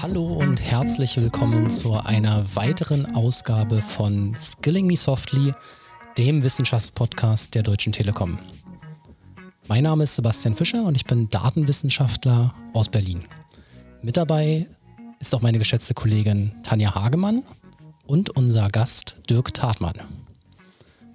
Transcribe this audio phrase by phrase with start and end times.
[0.00, 5.52] Hallo und herzlich willkommen zu einer weiteren Ausgabe von Skilling Me Softly,
[6.16, 8.38] dem Wissenschaftspodcast der Deutschen Telekom.
[9.68, 13.20] Mein Name ist Sebastian Fischer und ich bin Datenwissenschaftler aus Berlin.
[14.00, 14.66] Mit dabei
[15.18, 17.42] ist auch meine geschätzte Kollegin Tanja Hagemann
[18.06, 19.94] und unser Gast Dirk Tatmann.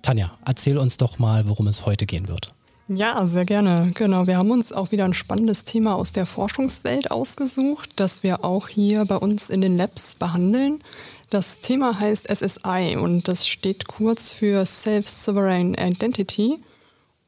[0.02, 2.50] Tanja, erzähl uns doch mal, worum es heute gehen wird.
[2.90, 3.90] Ja, sehr gerne.
[3.94, 8.44] Genau, wir haben uns auch wieder ein spannendes Thema aus der Forschungswelt ausgesucht, das wir
[8.44, 10.82] auch hier bei uns in den Labs behandeln.
[11.30, 16.60] Das Thema heißt SSI und das steht kurz für Self-Sovereign Identity.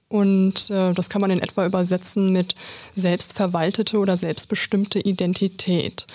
[0.07, 2.55] Und äh, das kann man in etwa übersetzen mit
[2.95, 6.05] selbstverwaltete oder selbstbestimmte Identität.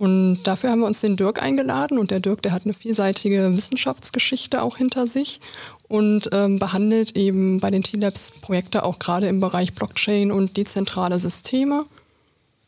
[0.00, 3.54] Und dafür haben wir uns den Dirk eingeladen und der Dirk, der hat eine vielseitige
[3.54, 5.40] Wissenschaftsgeschichte auch hinter sich
[5.88, 11.18] und ähm, behandelt eben bei den T-Labs Projekte auch gerade im Bereich Blockchain und dezentrale
[11.18, 11.84] Systeme.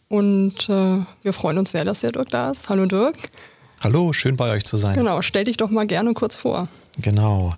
[0.09, 2.69] Und äh, wir freuen uns sehr, dass der Dirk da ist.
[2.69, 3.31] Hallo Dirk.
[3.83, 4.95] Hallo, schön bei euch zu sein.
[4.95, 6.69] Genau, stell dich doch mal gerne kurz vor.
[6.99, 7.55] Genau.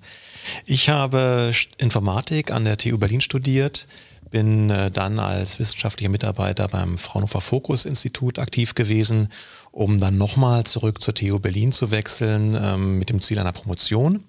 [0.67, 3.87] Ich habe Informatik an der TU Berlin studiert,
[4.31, 9.29] bin äh, dann als wissenschaftlicher Mitarbeiter beim Fraunhofer Fokus Institut aktiv gewesen,
[9.71, 14.25] um dann nochmal zurück zur TU Berlin zu wechseln ähm, mit dem Ziel einer Promotion.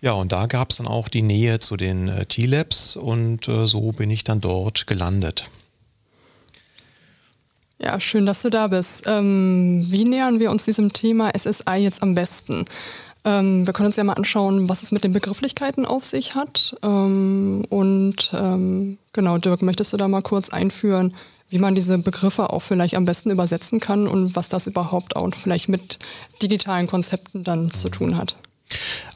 [0.00, 3.66] Ja, und da gab es dann auch die Nähe zu den äh, T-Labs und äh,
[3.66, 5.48] so bin ich dann dort gelandet.
[7.78, 9.04] Ja, schön, dass du da bist.
[9.06, 12.64] Ähm, wie nähern wir uns diesem Thema SSI jetzt am besten?
[13.24, 16.76] Ähm, wir können uns ja mal anschauen, was es mit den Begrifflichkeiten auf sich hat.
[16.82, 21.14] Ähm, und ähm, genau, Dirk, möchtest du da mal kurz einführen,
[21.48, 25.30] wie man diese Begriffe auch vielleicht am besten übersetzen kann und was das überhaupt auch
[25.34, 25.98] vielleicht mit
[26.42, 28.36] digitalen Konzepten dann zu tun hat?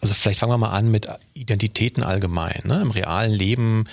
[0.00, 2.62] Also vielleicht fangen wir mal an mit Identitäten allgemein.
[2.64, 2.80] Ne?
[2.80, 3.84] Im realen Leben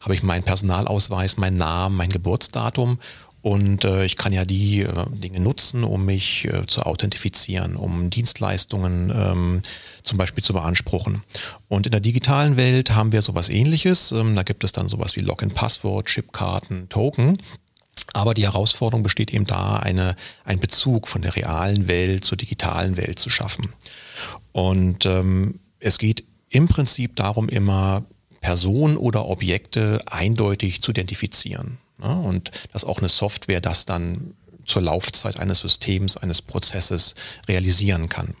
[0.00, 2.98] habe ich meinen Personalausweis, meinen Namen, mein Geburtsdatum
[3.44, 8.08] und äh, ich kann ja die äh, Dinge nutzen, um mich äh, zu authentifizieren, um
[8.08, 9.60] Dienstleistungen ähm,
[10.02, 11.20] zum Beispiel zu beanspruchen.
[11.68, 14.12] Und in der digitalen Welt haben wir sowas ähnliches.
[14.12, 17.36] Ähm, da gibt es dann sowas wie Login-Passwort, Chipkarten, Token.
[18.14, 22.96] Aber die Herausforderung besteht eben da, eine, einen Bezug von der realen Welt zur digitalen
[22.96, 23.74] Welt zu schaffen.
[24.52, 28.06] Und ähm, es geht im Prinzip darum, immer
[28.40, 31.76] Personen oder Objekte eindeutig zu identifizieren.
[31.98, 32.14] Ne?
[32.20, 34.34] Und dass auch eine Software das dann
[34.64, 37.14] zur Laufzeit eines Systems, eines Prozesses
[37.48, 38.34] realisieren kann.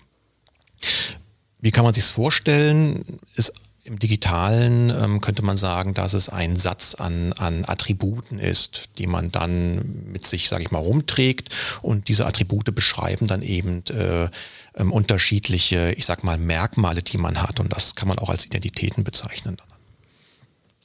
[1.60, 3.20] Wie kann man sich vorstellen?
[3.36, 3.52] Ist
[3.84, 9.06] im Digitalen ähm, könnte man sagen, dass es ein Satz an, an Attributen ist, die
[9.06, 11.50] man dann mit sich, sage ich mal, rumträgt
[11.82, 14.30] und diese Attribute beschreiben dann eben äh,
[14.76, 18.46] ähm, unterschiedliche, ich sag mal, Merkmale, die man hat und das kann man auch als
[18.46, 19.58] Identitäten bezeichnen.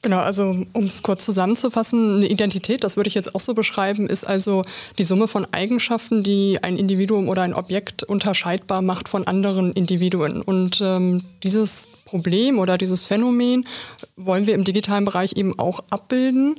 [0.02, 4.08] Genau, also um es kurz zusammenzufassen, eine Identität, das würde ich jetzt auch so beschreiben,
[4.08, 4.62] ist also
[4.98, 10.40] die Summe von Eigenschaften, die ein Individuum oder ein Objekt unterscheidbar macht von anderen Individuen.
[10.40, 13.66] Und ähm, dieses Problem oder dieses Phänomen
[14.16, 16.54] wollen wir im digitalen Bereich eben auch abbilden.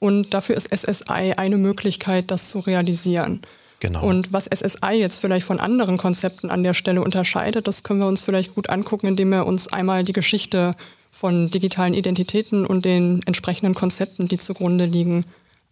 [0.00, 3.40] Und dafür ist SSI eine Möglichkeit, das zu realisieren.
[3.78, 4.04] Genau.
[4.04, 8.08] Und was SSI jetzt vielleicht von anderen Konzepten an der Stelle unterscheidet, das können wir
[8.08, 10.72] uns vielleicht gut angucken, indem wir uns einmal die Geschichte
[11.10, 15.24] von digitalen Identitäten und den entsprechenden Konzepten, die zugrunde liegen,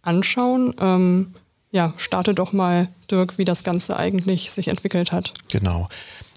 [0.03, 0.75] anschauen.
[0.81, 1.35] Ähm,
[1.71, 5.35] ja, starte doch mal, Dirk, wie das Ganze eigentlich sich entwickelt hat.
[5.49, 5.89] Genau.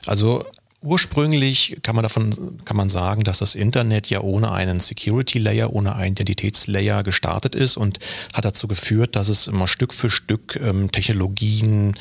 [0.06, 0.46] Also
[0.84, 5.74] Ursprünglich kann man davon kann man sagen, dass das Internet ja ohne einen Security Layer,
[5.74, 8.00] ohne einen Identitätslayer gestartet ist und
[8.34, 11.96] hat dazu geführt, dass es immer Stück für Stück ähm, Technologien,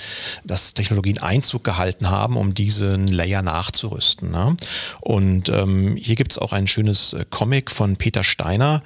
[0.44, 4.30] dass Technologien Einzug gehalten haben, um diesen Layer nachzurüsten.
[4.30, 4.56] Ne?
[5.00, 8.82] Und ähm, hier gibt es auch ein schönes äh, Comic von Peter Steiner,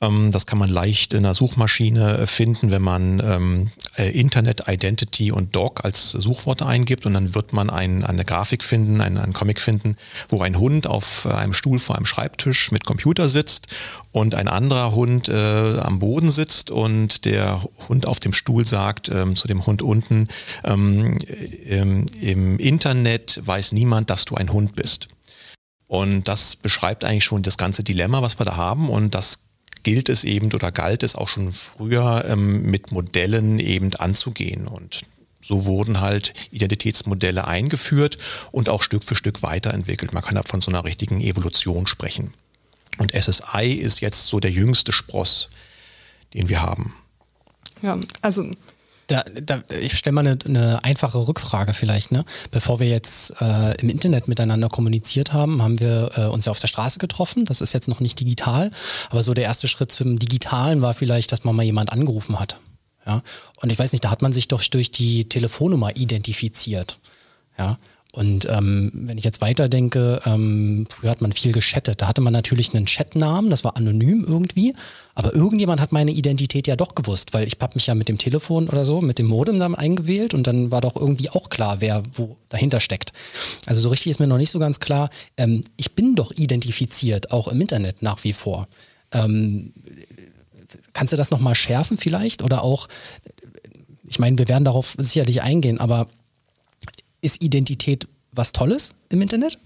[0.00, 5.32] ähm, das kann man leicht in einer Suchmaschine finden, wenn man ähm, äh, Internet, Identity
[5.32, 9.32] und Dog als Suchworte eingibt und dann wird man ein, eine Grafik finden, einen, einen
[9.32, 9.96] Comic finden,
[10.28, 13.66] wo ein Hund auf einem Stuhl vor einem Schreibtisch mit Computer sitzt
[14.12, 19.08] und ein anderer Hund äh, am Boden sitzt und der Hund auf dem Stuhl sagt
[19.08, 20.28] ähm, zu dem Hund unten,
[20.64, 21.18] ähm,
[21.64, 25.08] im, im Internet weiß niemand, dass du ein Hund bist.
[25.88, 28.90] Und das beschreibt eigentlich schon das ganze Dilemma, was wir da haben.
[28.90, 29.38] Und das
[29.82, 34.66] gilt es eben oder galt es auch schon früher ähm, mit Modellen eben anzugehen.
[34.66, 35.02] Und
[35.42, 38.18] so wurden halt Identitätsmodelle eingeführt
[38.52, 40.12] und auch Stück für Stück weiterentwickelt.
[40.12, 42.34] Man kann da von so einer richtigen Evolution sprechen.
[42.98, 45.48] Und SSI ist jetzt so der jüngste Spross,
[46.34, 46.94] den wir haben.
[47.80, 48.50] Ja, also
[49.08, 52.12] Da, da, ich stelle mal eine, eine, einfache Rückfrage vielleicht.
[52.12, 52.24] Ne?
[52.50, 56.60] Bevor wir jetzt äh, im Internet miteinander kommuniziert haben, haben wir äh, uns ja auf
[56.60, 57.46] der Straße getroffen.
[57.46, 58.70] Das ist jetzt noch nicht digital,
[59.08, 62.60] aber so der erste Schritt zum Digitalen war vielleicht, dass man mal jemand angerufen hat.
[63.06, 63.22] Ja?
[63.62, 66.98] Und ich weiß nicht, da hat man sich doch durch die Telefonnummer identifiziert.
[67.58, 67.78] Ja?
[68.12, 72.00] Und ähm, wenn ich jetzt weiterdenke, ähm, früher hat man viel geschattet.
[72.00, 74.74] Da hatte man natürlich einen Chatnamen, das war anonym irgendwie,
[75.14, 78.16] aber irgendjemand hat meine Identität ja doch gewusst, weil ich habe mich ja mit dem
[78.16, 81.80] Telefon oder so, mit dem Modem dann eingewählt und dann war doch irgendwie auch klar,
[81.80, 83.12] wer wo dahinter steckt.
[83.66, 85.10] Also so richtig ist mir noch nicht so ganz klar.
[85.36, 88.68] Ähm, ich bin doch identifiziert, auch im Internet nach wie vor.
[89.12, 89.74] Ähm,
[90.94, 92.42] kannst du das nochmal schärfen vielleicht?
[92.42, 92.88] Oder auch,
[94.08, 96.08] ich meine, wir werden darauf sicherlich eingehen, aber
[97.20, 99.58] ist Identität was Tolles im Internet?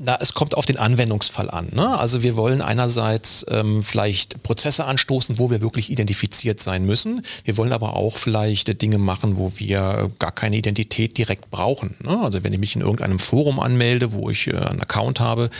[0.00, 1.70] Na, es kommt auf den Anwendungsfall an.
[1.72, 1.98] Ne?
[1.98, 7.22] Also wir wollen einerseits ähm, vielleicht Prozesse anstoßen, wo wir wirklich identifiziert sein müssen.
[7.42, 11.96] Wir wollen aber auch vielleicht Dinge machen, wo wir gar keine Identität direkt brauchen.
[12.00, 12.16] Ne?
[12.22, 15.50] Also wenn ich mich in irgendeinem Forum anmelde, wo ich äh, einen Account habe,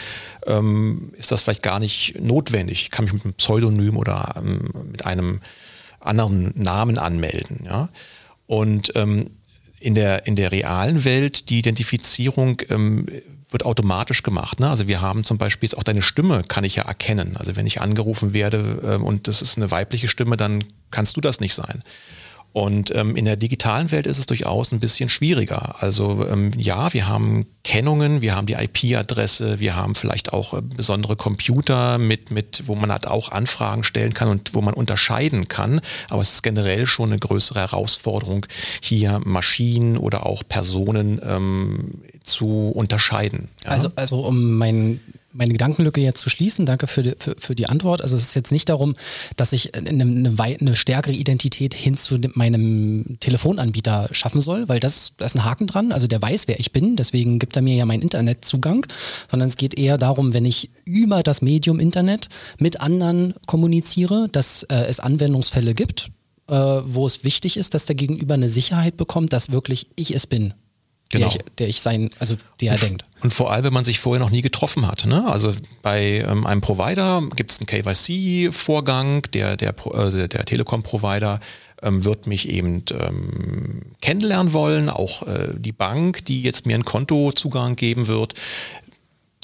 [0.46, 2.82] ähm, ist das vielleicht gar nicht notwendig.
[2.82, 5.40] Ich kann mich mit einem Pseudonym oder ähm, mit einem
[5.98, 7.64] anderen Namen anmelden.
[7.64, 7.88] Ja?
[8.46, 9.30] Und ähm,
[9.80, 13.06] in der, in der realen Welt die Identifizierung ähm,
[13.50, 14.60] wird automatisch gemacht.
[14.60, 14.68] Ne?
[14.68, 17.36] Also wir haben zum Beispiel auch deine Stimme kann ich ja erkennen.
[17.36, 21.20] Also wenn ich angerufen werde ähm, und das ist eine weibliche Stimme, dann kannst du
[21.20, 21.82] das nicht sein.
[22.52, 25.76] Und ähm, in der digitalen Welt ist es durchaus ein bisschen schwieriger.
[25.80, 30.62] Also ähm, ja, wir haben Kennungen, wir haben die IP-Adresse, wir haben vielleicht auch äh,
[30.62, 35.48] besondere Computer, mit, mit, wo man halt auch Anfragen stellen kann und wo man unterscheiden
[35.48, 35.80] kann.
[36.08, 38.46] Aber es ist generell schon eine größere Herausforderung,
[38.80, 43.50] hier Maschinen oder auch Personen ähm, zu unterscheiden.
[43.64, 43.70] Ja?
[43.70, 45.00] Also, also um mein
[45.32, 46.66] meine Gedankenlücke jetzt zu schließen.
[46.66, 48.02] Danke für die, für, für die Antwort.
[48.02, 48.96] Also es ist jetzt nicht darum,
[49.36, 55.12] dass ich eine, eine, eine stärkere Identität hin zu meinem Telefonanbieter schaffen soll, weil das,
[55.18, 55.92] da ist ein Haken dran.
[55.92, 58.86] Also der weiß, wer ich bin, deswegen gibt er mir ja meinen Internetzugang,
[59.30, 62.28] sondern es geht eher darum, wenn ich über das Medium Internet
[62.58, 66.10] mit anderen kommuniziere, dass äh, es Anwendungsfälle gibt,
[66.48, 70.26] äh, wo es wichtig ist, dass der Gegenüber eine Sicherheit bekommt, dass wirklich ich es
[70.26, 70.54] bin,
[71.10, 71.28] Genau.
[71.28, 73.02] Der, ich, der ich sein, also der er denkt.
[73.22, 75.06] Und vor allem, wenn man sich vorher noch nie getroffen hat.
[75.06, 75.26] Ne?
[75.26, 75.52] Also
[75.82, 81.40] bei ähm, einem Provider gibt es einen KYC-Vorgang, der, der, äh, der Telekom-Provider
[81.82, 86.84] ähm, wird mich eben ähm, kennenlernen wollen, auch äh, die Bank, die jetzt mir einen
[86.84, 88.34] Kontozugang geben wird,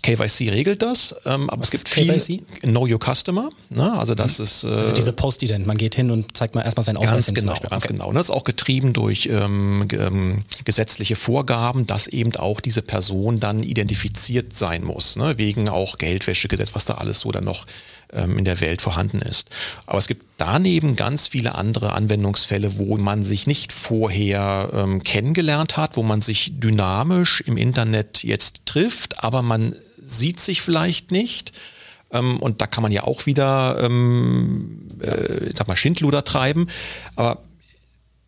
[0.04, 3.48] KYC regelt das, ähm, aber Was es gibt viel Know Your Customer.
[3.70, 3.90] Ne?
[3.98, 4.44] Also das mhm.
[4.44, 5.66] ist äh, also diese Post-Ident.
[5.66, 7.26] Man geht hin und zeigt mal erstmal seinen Ausweis.
[7.26, 7.94] Ganz genau, ganz okay.
[7.94, 8.08] genau.
[8.08, 13.40] Und das ist auch getrieben durch ähm, ähm, gesetzliche Vorgaben, dass eben auch diese Person
[13.40, 15.38] dann identifiziert sein muss, ne?
[15.38, 17.64] wegen auch Geldwäschegesetz, was da alles so dann noch
[18.12, 19.48] ähm, in der Welt vorhanden ist.
[19.86, 25.78] Aber es gibt daneben ganz viele andere Anwendungsfälle, wo man sich nicht vorher ähm, kennengelernt
[25.78, 29.74] hat, wo man sich dynamisch im Internet jetzt trifft, aber man
[30.04, 31.52] sieht sich vielleicht nicht.
[32.10, 36.68] Ähm, und da kann man ja auch wieder, ähm, äh, sag mal, Schindluder treiben.
[37.16, 37.42] Aber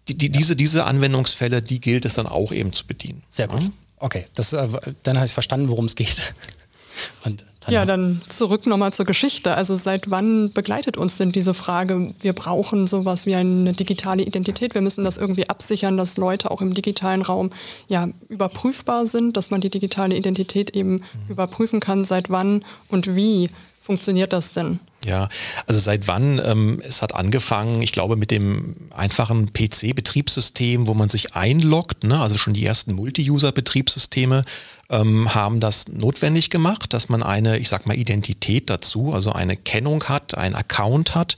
[0.09, 3.23] die, die, diese, diese Anwendungsfälle, die gilt es dann auch eben zu bedienen.
[3.31, 3.71] Sehr gut.
[3.99, 4.69] Okay, das, äh,
[5.03, 6.35] dann habe ich verstanden, worum es geht.
[7.25, 9.55] Und ja, dann zurück nochmal zur Geschichte.
[9.55, 14.75] Also seit wann begleitet uns denn diese Frage, wir brauchen sowas wie eine digitale Identität,
[14.75, 17.51] wir müssen das irgendwie absichern, dass Leute auch im digitalen Raum
[17.89, 21.03] ja überprüfbar sind, dass man die digitale Identität eben mhm.
[21.29, 23.51] überprüfen kann, seit wann und wie
[23.83, 24.81] funktioniert das denn?
[25.07, 25.29] Ja,
[25.67, 26.41] also seit wann?
[26.45, 32.21] Ähm, es hat angefangen, ich glaube, mit dem einfachen PC-Betriebssystem, wo man sich einloggt, ne?
[32.21, 34.45] also schon die ersten Multi-User-Betriebssysteme
[34.91, 39.57] ähm, haben das notwendig gemacht, dass man eine, ich sag mal, Identität dazu, also eine
[39.57, 41.37] Kennung hat, ein Account hat.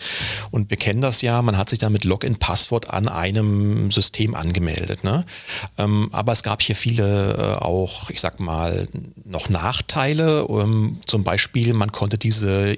[0.51, 5.05] Und wir kennen das ja, man hat sich dann mit Login-Passwort an einem System angemeldet.
[5.05, 5.25] Ne?
[5.77, 8.89] Ähm, aber es gab hier viele äh, auch, ich sag mal,
[9.25, 10.47] noch Nachteile.
[10.49, 12.77] Ähm, zum Beispiel, man konnte diese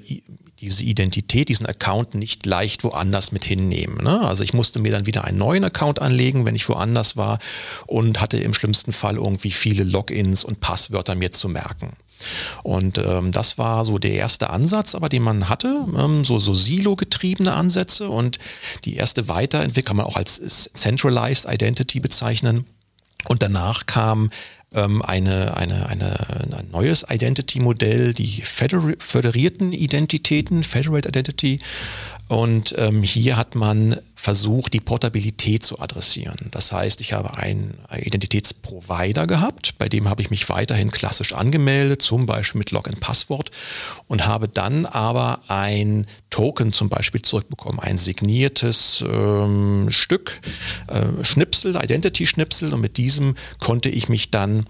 [0.61, 4.03] diese Identität, diesen Account nicht leicht woanders mit hinnehmen.
[4.03, 4.21] Ne?
[4.21, 7.39] Also ich musste mir dann wieder einen neuen Account anlegen, wenn ich woanders war
[7.87, 11.93] und hatte im schlimmsten Fall irgendwie viele Logins und Passwörter mir zu merken.
[12.63, 16.53] Und ähm, das war so der erste Ansatz, aber den man hatte, ähm, so, so
[16.53, 18.37] Silo-getriebene Ansätze und
[18.85, 22.65] die erste Weiterentwicklung kann man auch als Centralized Identity bezeichnen.
[23.27, 24.29] Und danach kam
[24.73, 26.15] ähm, eine, eine, eine,
[26.57, 31.59] ein neues Identity-Modell, die föderierten Identitäten, Federate Identity.
[32.31, 36.37] Und ähm, hier hat man versucht, die Portabilität zu adressieren.
[36.51, 42.01] Das heißt, ich habe einen Identitätsprovider gehabt, bei dem habe ich mich weiterhin klassisch angemeldet,
[42.01, 43.51] zum Beispiel mit Login-Passwort
[44.07, 50.39] und habe dann aber ein Token zum Beispiel zurückbekommen, ein signiertes ähm, Stück,
[50.87, 54.65] äh, Schnipsel, Identity-Schnipsel und mit diesem konnte ich mich dann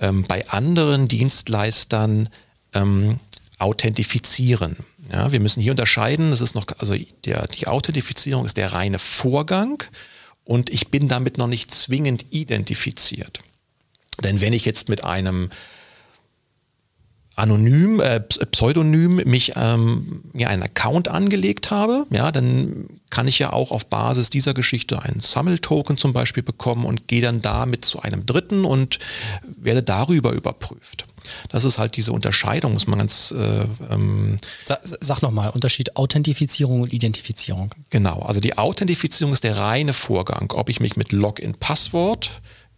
[0.00, 2.28] ähm, bei anderen Dienstleistern
[2.74, 3.20] ähm,
[3.58, 4.76] authentifizieren.
[5.12, 6.94] Ja, wir müssen hier unterscheiden, es ist noch, also
[7.24, 9.82] der, die Authentifizierung ist der reine Vorgang
[10.44, 13.40] und ich bin damit noch nicht zwingend identifiziert.
[14.22, 15.50] Denn wenn ich jetzt mit einem
[17.36, 23.52] anonym, äh, pseudonym mich ähm, mir einen Account angelegt habe, ja, dann kann ich ja
[23.52, 28.00] auch auf Basis dieser Geschichte einen Sammeltoken zum Beispiel bekommen und gehe dann damit zu
[28.00, 28.98] einem Dritten und
[29.42, 31.06] werde darüber überprüft.
[31.50, 33.32] Das ist halt diese Unterscheidung, muss man ganz.
[33.36, 37.74] Äh, ähm, Sag, sag nochmal, Unterschied Authentifizierung und Identifizierung.
[37.90, 42.30] Genau, also die Authentifizierung ist der reine Vorgang, ob ich mich mit Login-Passwort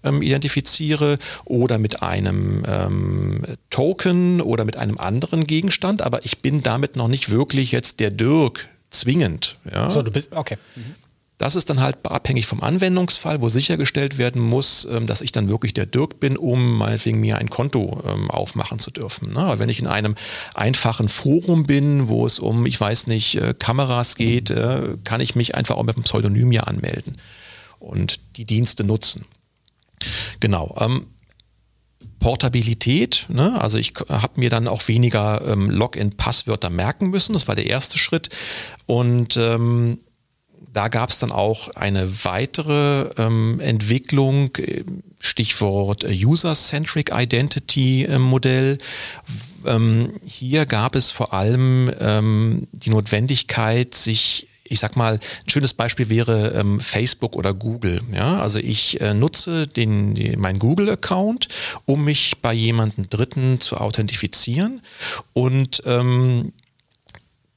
[0.05, 6.63] ähm, identifiziere oder mit einem ähm, Token oder mit einem anderen Gegenstand, aber ich bin
[6.63, 9.57] damit noch nicht wirklich jetzt der Dirk zwingend.
[9.71, 9.91] Ja?
[9.91, 10.57] So, du bist, okay.
[10.77, 10.95] Mhm.
[11.39, 15.49] Das ist dann halt abhängig vom Anwendungsfall, wo sichergestellt werden muss, ähm, dass ich dann
[15.49, 19.33] wirklich der Dirk bin, um meinetwegen mir ein Konto ähm, aufmachen zu dürfen.
[19.33, 19.55] Ne?
[19.57, 20.17] Wenn ich in einem
[20.55, 25.37] einfachen Forum bin, wo es um, ich weiß nicht, äh, Kameras geht, äh, kann ich
[25.37, 27.17] mich einfach auch mit einem Pseudonym ja anmelden
[27.79, 29.25] und die Dienste nutzen.
[30.41, 30.77] Genau.
[30.81, 31.07] Ähm,
[32.19, 33.61] Portabilität, ne?
[33.61, 37.97] also ich habe mir dann auch weniger ähm, Login-Passwörter merken müssen, das war der erste
[37.97, 38.31] Schritt.
[38.87, 40.01] Und ähm,
[40.73, 44.85] da gab es dann auch eine weitere ähm, Entwicklung, äh,
[45.21, 48.79] Stichwort äh, User-Centric Identity äh, Modell.
[49.67, 55.75] Ähm, hier gab es vor allem ähm, die Notwendigkeit, sich ich sag mal, ein schönes
[55.75, 58.03] Beispiel wäre ähm, Facebook oder Google.
[58.13, 58.39] Ja?
[58.39, 61.49] Also ich äh, nutze den, den, meinen Google-Account,
[61.87, 64.83] um mich bei jemandem Dritten zu authentifizieren.
[65.33, 66.53] Und ähm,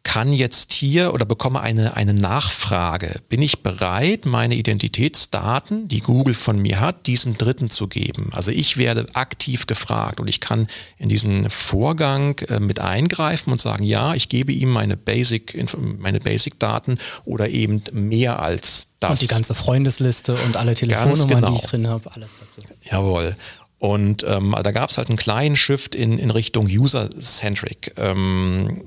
[0.03, 3.21] kann jetzt hier oder bekomme eine, eine Nachfrage.
[3.29, 8.29] Bin ich bereit, meine Identitätsdaten, die Google von mir hat, diesem Dritten zu geben?
[8.33, 10.67] Also ich werde aktiv gefragt und ich kann
[10.97, 15.55] in diesen Vorgang äh, mit eingreifen und sagen, ja, ich gebe ihm meine Basic,
[15.99, 19.11] meine Basic-Daten oder eben mehr als das.
[19.11, 21.49] Und die ganze Freundesliste und alle Telefonnummern, genau.
[21.51, 22.61] die ich drin habe, alles dazu.
[22.89, 23.35] Jawohl.
[23.77, 27.93] Und ähm, da gab es halt einen kleinen Shift in, in Richtung User-Centric.
[27.97, 28.83] Ähm,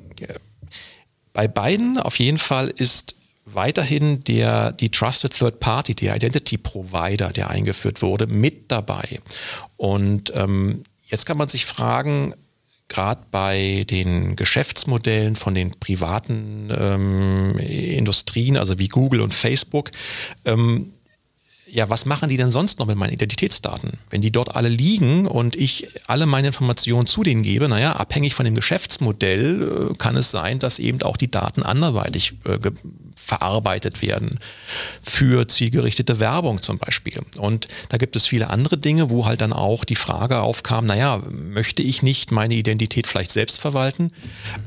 [1.34, 7.30] bei beiden auf jeden Fall ist weiterhin der, die Trusted Third Party, der Identity Provider,
[7.30, 9.20] der eingeführt wurde, mit dabei.
[9.76, 12.32] Und ähm, jetzt kann man sich fragen,
[12.88, 19.90] gerade bei den Geschäftsmodellen von den privaten ähm, Industrien, also wie Google und Facebook,
[20.44, 20.92] ähm,
[21.74, 23.94] ja, was machen die denn sonst noch mit meinen Identitätsdaten?
[24.08, 28.36] Wenn die dort alle liegen und ich alle meine Informationen zu denen gebe, naja, abhängig
[28.36, 32.58] von dem Geschäftsmodell äh, kann es sein, dass eben auch die Daten anderweitig äh,
[33.16, 34.38] verarbeitet werden.
[35.02, 37.20] Für zielgerichtete Werbung zum Beispiel.
[37.38, 41.22] Und da gibt es viele andere Dinge, wo halt dann auch die Frage aufkam, naja,
[41.28, 44.12] möchte ich nicht meine Identität vielleicht selbst verwalten?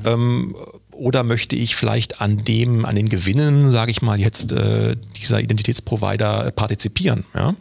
[0.04, 0.54] Ähm,
[0.98, 5.40] oder möchte ich vielleicht an dem, an den Gewinnen, sage ich mal, jetzt äh, dieser
[5.40, 7.24] Identitätsprovider partizipieren?
[7.34, 7.54] Ja?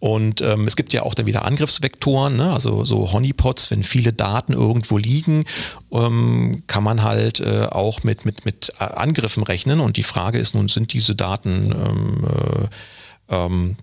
[0.00, 2.52] Und ähm, es gibt ja auch dann wieder Angriffsvektoren, ne?
[2.52, 5.44] also so Honeypots, wenn viele Daten irgendwo liegen,
[5.92, 9.80] ähm, kann man halt äh, auch mit, mit, mit äh, Angriffen rechnen.
[9.80, 12.26] Und die Frage ist nun, sind diese Daten ähm,
[13.28, 13.76] äh, ähm,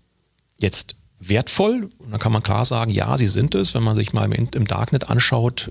[0.57, 1.89] jetzt wertvoll?
[1.99, 3.73] Und dann kann man klar sagen, ja, sie sind es.
[3.73, 5.69] Wenn man sich mal im, im Darknet anschaut,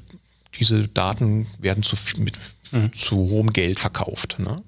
[0.59, 2.39] diese Daten werden zu, mit,
[2.71, 2.93] mhm.
[2.93, 4.37] zu hohem Geld verkauft.
[4.39, 4.63] Ne?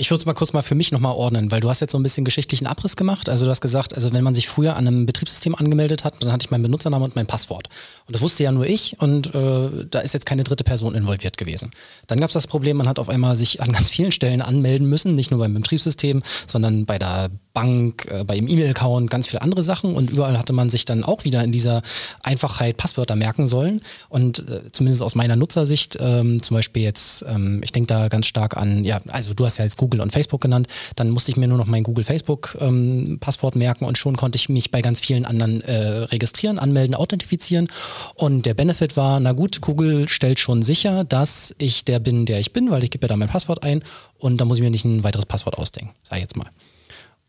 [0.00, 1.98] Ich würde es mal kurz mal für mich nochmal ordnen, weil du hast jetzt so
[1.98, 3.28] ein bisschen geschichtlichen Abriss gemacht.
[3.28, 6.30] Also du hast gesagt, also wenn man sich früher an einem Betriebssystem angemeldet hat, dann
[6.30, 7.68] hatte ich meinen Benutzernamen und mein Passwort.
[8.06, 11.36] Und das wusste ja nur ich und äh, da ist jetzt keine dritte Person involviert
[11.36, 11.72] gewesen.
[12.06, 14.88] Dann gab es das Problem, man hat auf einmal sich an ganz vielen Stellen anmelden
[14.88, 19.42] müssen, nicht nur beim Betriebssystem, sondern bei der Bank, äh, bei dem E-Mail-Account, ganz viele
[19.42, 21.82] andere Sachen und überall hatte man sich dann auch wieder in dieser
[22.22, 23.80] Einfachheit Passwörter merken sollen.
[24.08, 28.26] Und äh, zumindest aus meiner Nutzersicht, ähm, zum Beispiel jetzt, ähm, ich denke da ganz
[28.26, 31.36] stark an, ja, also du hast ja jetzt Google und Facebook genannt, dann musste ich
[31.36, 35.00] mir nur noch mein Google Facebook-Passwort ähm, merken und schon konnte ich mich bei ganz
[35.00, 35.74] vielen anderen äh,
[36.14, 37.66] registrieren, anmelden, authentifizieren.
[38.14, 42.38] Und der Benefit war, na gut, Google stellt schon sicher, dass ich der bin, der
[42.38, 43.82] ich bin, weil ich gebe ja da mein Passwort ein
[44.18, 46.46] und da muss ich mir nicht ein weiteres Passwort ausdenken, ich jetzt mal.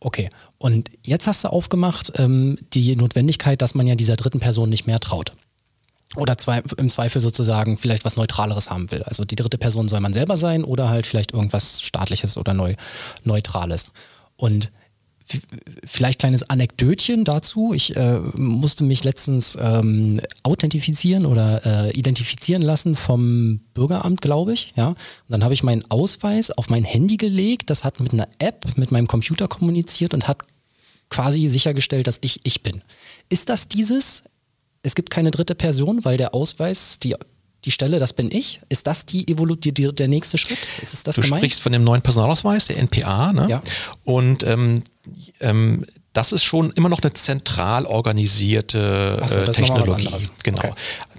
[0.02, 4.70] Okay, und jetzt hast du aufgemacht ähm, die Notwendigkeit, dass man ja dieser dritten Person
[4.70, 5.34] nicht mehr traut.
[6.16, 9.04] oder zwei, im Zweifel sozusagen vielleicht was Neutraleres haben will.
[9.04, 12.74] Also die dritte Person soll man selber sein oder halt vielleicht irgendwas Staatliches oder neu,
[13.24, 13.92] Neutrales.
[14.36, 14.72] Und
[15.86, 17.74] vielleicht kleines Anekdötchen dazu.
[17.74, 24.74] Ich äh, musste mich letztens ähm, authentifizieren oder äh, identifizieren lassen vom Bürgeramt, glaube ich.
[24.76, 24.90] Ja?
[24.90, 27.70] Und dann habe ich meinen Ausweis auf mein Handy gelegt.
[27.70, 30.44] Das hat mit einer App mit meinem Computer kommuniziert und hat
[31.10, 32.82] quasi sichergestellt, dass ich ich bin.
[33.30, 34.24] Ist das dieses
[34.82, 37.16] es gibt keine dritte Person, weil der Ausweis, die,
[37.66, 38.62] die Stelle, das bin ich.
[38.70, 40.60] Ist das die Evolution, die, der nächste Schritt?
[40.82, 41.42] Ist es das du gemeint?
[41.42, 43.48] sprichst von dem neuen Personalausweis, der NPA, ne?
[43.50, 43.62] Ja.
[44.04, 44.84] Und ähm,
[45.40, 50.10] ähm, das ist schon immer noch eine zentral organisierte so, äh, Technologie.
[50.44, 50.60] Genau.
[50.60, 50.74] Okay.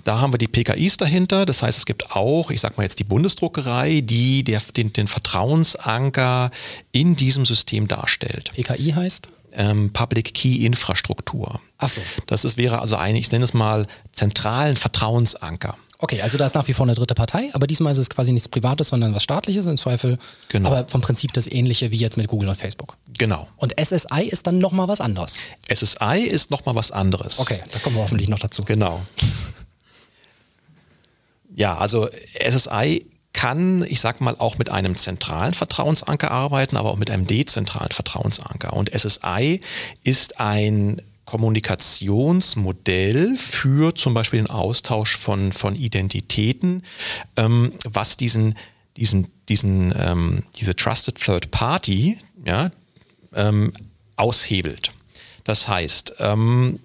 [0.05, 1.47] Da haben wir die PKIs dahinter.
[1.47, 5.07] Das heißt, es gibt auch, ich sag mal jetzt die Bundesdruckerei, die der, den, den
[5.07, 6.51] Vertrauensanker
[6.91, 8.51] in diesem System darstellt.
[8.55, 9.29] PKI heißt?
[9.53, 11.61] ähm, Public Key Infrastruktur.
[11.79, 12.01] Ach so.
[12.27, 15.77] Das ist, wäre also ein, ich nenne es mal, zentralen Vertrauensanker.
[16.03, 18.33] Okay, also da ist nach wie vor eine dritte Partei, aber diesmal ist es quasi
[18.33, 20.19] nichts Privates, sondern was Staatliches im Zweifel.
[20.49, 20.71] Genau.
[20.71, 22.97] Aber vom Prinzip das Ähnliche wie jetzt mit Google und Facebook.
[23.19, 23.49] Genau.
[23.57, 25.37] Und SSI ist dann nochmal was anderes.
[25.69, 27.39] SSI ist nochmal was anderes.
[27.39, 28.65] Okay, da kommen wir hoffentlich noch dazu.
[28.65, 29.03] Genau.
[31.55, 32.09] ja, also
[32.49, 33.05] SSI
[33.35, 37.91] kann, ich sag mal, auch mit einem zentralen Vertrauensanker arbeiten, aber auch mit einem dezentralen
[37.91, 38.73] Vertrauensanker.
[38.73, 39.61] Und SSI
[40.03, 46.83] ist ein Kommunikationsmodell für zum Beispiel den Austausch von, von Identitäten,
[47.37, 48.57] ähm, was diesen,
[48.97, 52.73] diesen, diesen, ähm, diese Trusted Third Party ja,
[53.33, 53.73] ähm,
[54.17, 54.91] aushebelt.
[55.45, 56.81] Das heißt, ähm,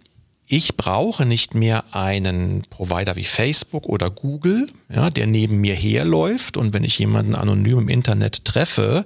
[0.46, 6.56] ich brauche nicht mehr einen Provider wie Facebook oder Google, ja, der neben mir herläuft
[6.56, 9.06] und wenn ich jemanden anonym im Internet treffe,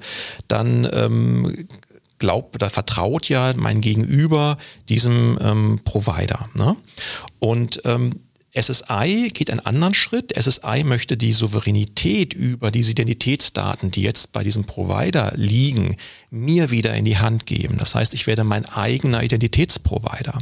[0.49, 1.65] dann ähm,
[2.19, 4.57] glaubt oder vertraut ja mein Gegenüber
[4.87, 6.49] diesem ähm, Provider.
[6.53, 6.75] Ne?
[7.39, 8.19] Und ähm,
[8.59, 10.33] SSI geht einen anderen Schritt.
[10.37, 15.97] SSI möchte die Souveränität über diese Identitätsdaten, die jetzt bei diesem Provider liegen,
[16.31, 17.77] mir wieder in die Hand geben.
[17.77, 20.39] Das heißt, ich werde mein eigener Identitätsprovider.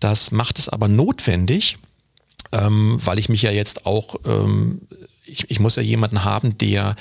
[0.00, 1.78] Das macht es aber notwendig,
[2.52, 4.82] ähm, weil ich mich ja jetzt auch, ähm,
[5.24, 6.94] ich, ich muss ja jemanden haben, der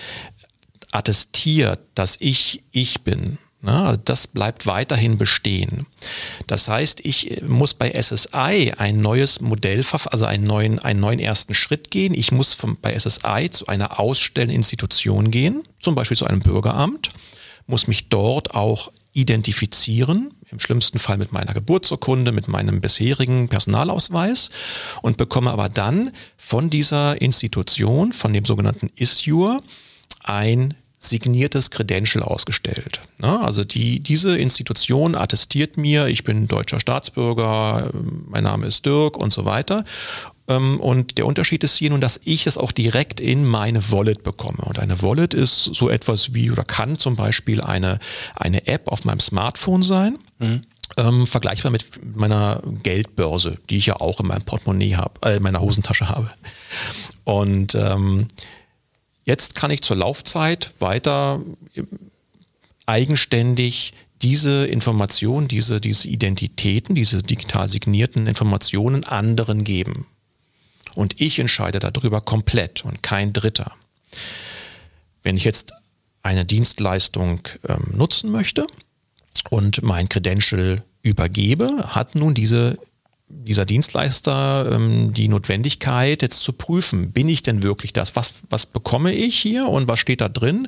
[0.91, 3.37] attestiert, dass ich ich bin.
[3.63, 3.83] Ne?
[3.83, 5.87] Also das bleibt weiterhin bestehen.
[6.47, 11.53] Das heißt, ich muss bei SSI ein neues Modell, also einen neuen, einen neuen ersten
[11.53, 12.13] Schritt gehen.
[12.13, 17.09] Ich muss vom, bei SSI zu einer ausstellenden Institution gehen, zum Beispiel zu einem Bürgeramt,
[17.65, 24.49] muss mich dort auch identifizieren, im schlimmsten Fall mit meiner Geburtsurkunde, mit meinem bisherigen Personalausweis
[25.01, 29.63] und bekomme aber dann von dieser Institution, von dem sogenannten Issuer,
[30.23, 30.73] ein
[31.05, 33.01] signiertes Credential ausgestellt.
[33.21, 37.91] Also die, diese Institution attestiert mir, ich bin deutscher Staatsbürger,
[38.27, 39.83] mein Name ist Dirk und so weiter.
[40.47, 44.23] Ähm, und der Unterschied ist hier nun, dass ich es auch direkt in meine Wallet
[44.23, 44.59] bekomme.
[44.65, 47.99] Und eine Wallet ist so etwas wie oder kann zum Beispiel eine,
[48.35, 50.17] eine App auf meinem Smartphone sein.
[50.39, 50.61] Mhm.
[50.97, 51.85] Ähm, vergleichbar mit
[52.15, 56.29] meiner Geldbörse, die ich ja auch in meinem Portemonnaie habe, äh, in meiner Hosentasche habe.
[57.23, 58.27] Und ähm,
[59.25, 61.41] Jetzt kann ich zur Laufzeit weiter
[62.85, 70.07] eigenständig diese Informationen, diese, diese Identitäten, diese digital signierten Informationen anderen geben.
[70.95, 73.73] Und ich entscheide darüber komplett und kein Dritter.
[75.23, 75.73] Wenn ich jetzt
[76.21, 78.67] eine Dienstleistung ähm, nutzen möchte
[79.49, 82.77] und mein Credential übergebe, hat nun diese
[83.43, 88.15] dieser Dienstleister ähm, die Notwendigkeit, jetzt zu prüfen, bin ich denn wirklich das?
[88.15, 90.67] Was, was bekomme ich hier und was steht da drin?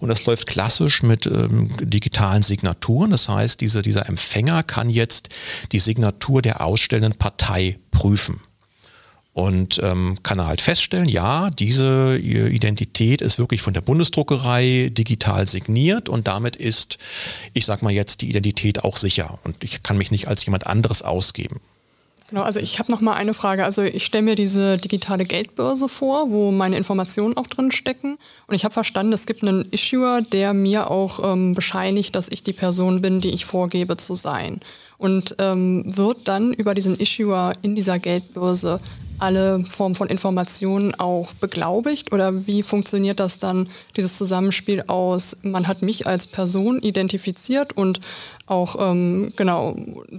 [0.00, 3.10] Und das läuft klassisch mit ähm, digitalen Signaturen.
[3.10, 5.28] Das heißt, diese, dieser Empfänger kann jetzt
[5.72, 8.40] die Signatur der ausstellenden Partei prüfen
[9.34, 15.48] und ähm, kann er halt feststellen, ja, diese Identität ist wirklich von der Bundesdruckerei digital
[15.48, 16.98] signiert und damit ist,
[17.52, 20.68] ich sag mal jetzt, die Identität auch sicher und ich kann mich nicht als jemand
[20.68, 21.60] anderes ausgeben.
[22.34, 23.64] Genau, also ich habe noch mal eine Frage.
[23.64, 28.18] Also ich stelle mir diese digitale Geldbörse vor, wo meine Informationen auch drin stecken.
[28.48, 32.42] Und ich habe verstanden, es gibt einen Issuer, der mir auch ähm, bescheinigt, dass ich
[32.42, 34.58] die Person bin, die ich vorgebe zu sein.
[34.98, 38.80] Und ähm, wird dann über diesen Issuer in dieser Geldbörse
[39.18, 42.12] alle Formen von Informationen auch beglaubigt?
[42.12, 48.00] Oder wie funktioniert das dann, dieses Zusammenspiel aus, man hat mich als Person identifiziert und
[48.46, 49.76] auch, ähm, genau,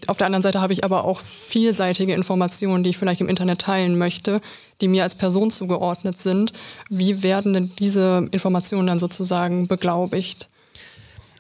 [0.08, 3.62] auf der anderen Seite habe ich aber auch vielseitige Informationen, die ich vielleicht im Internet
[3.62, 4.42] teilen möchte,
[4.82, 6.54] die mir als Person zugeordnet sind.
[6.90, 10.50] Wie werden denn diese Informationen dann sozusagen beglaubigt?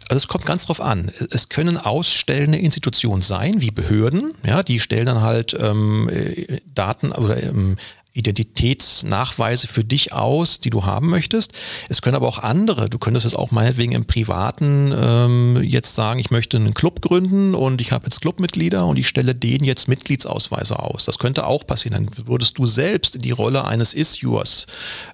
[0.07, 1.11] Also es kommt ganz drauf an.
[1.31, 7.11] Es können ausstellende Institutionen sein, wie Behörden, ja, die stellen dann halt ähm, äh, Daten
[7.11, 7.77] oder ähm,
[8.15, 11.51] Identitätsnachweise für dich aus, die du haben möchtest.
[11.89, 12.89] Es können aber auch andere.
[12.89, 17.54] Du könntest es auch meinetwegen im Privaten ähm, jetzt sagen, ich möchte einen Club gründen
[17.54, 21.04] und ich habe jetzt Clubmitglieder und ich stelle denen jetzt Mitgliedsausweise aus.
[21.04, 22.06] Das könnte auch passieren.
[22.06, 24.65] Dann würdest du selbst in die Rolle eines Issuers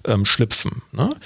[0.06, 0.82] ähm, schlüpfen.
[0.92, 1.16] Ne?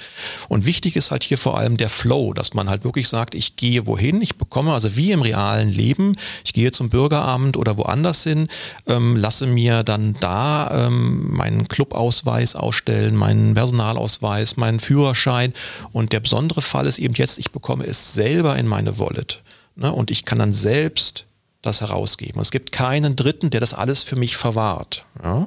[0.49, 3.55] Und wichtig ist halt hier vor allem der Flow, dass man halt wirklich sagt, ich
[3.55, 8.23] gehe wohin, ich bekomme also wie im realen Leben, ich gehe zum Bürgeramt oder woanders
[8.23, 8.47] hin,
[8.87, 15.53] ähm, lasse mir dann da ähm, meinen Clubausweis ausstellen, meinen Personalausweis, meinen Führerschein.
[15.91, 19.43] Und der besondere Fall ist eben jetzt, ich bekomme es selber in meine Wallet.
[19.75, 19.91] Ne?
[19.91, 21.25] Und ich kann dann selbst
[21.61, 22.41] das herausgeben.
[22.41, 25.05] Es gibt keinen Dritten, der das alles für mich verwahrt.
[25.23, 25.45] Ja?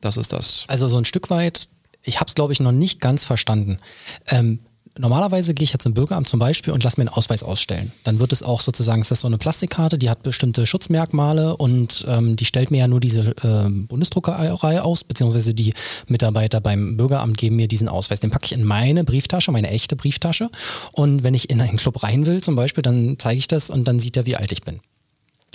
[0.00, 0.64] Das ist das.
[0.68, 1.68] Also so ein Stück weit,
[2.02, 3.78] ich habe es glaube ich noch nicht ganz verstanden.
[4.26, 4.60] Ähm,
[4.98, 7.92] normalerweise gehe ich jetzt im Bürgeramt zum Beispiel und lasse mir einen Ausweis ausstellen.
[8.04, 12.36] Dann wird es auch sozusagen, ist so eine Plastikkarte, die hat bestimmte Schutzmerkmale und ähm,
[12.36, 15.74] die stellt mir ja nur diese äh, Bundesdruckerei aus, beziehungsweise die
[16.06, 18.20] Mitarbeiter beim Bürgeramt geben mir diesen Ausweis.
[18.20, 20.50] Den packe ich in meine Brieftasche, meine echte Brieftasche.
[20.92, 23.86] Und wenn ich in einen Club rein will zum Beispiel, dann zeige ich das und
[23.86, 24.80] dann sieht er, wie alt ich bin.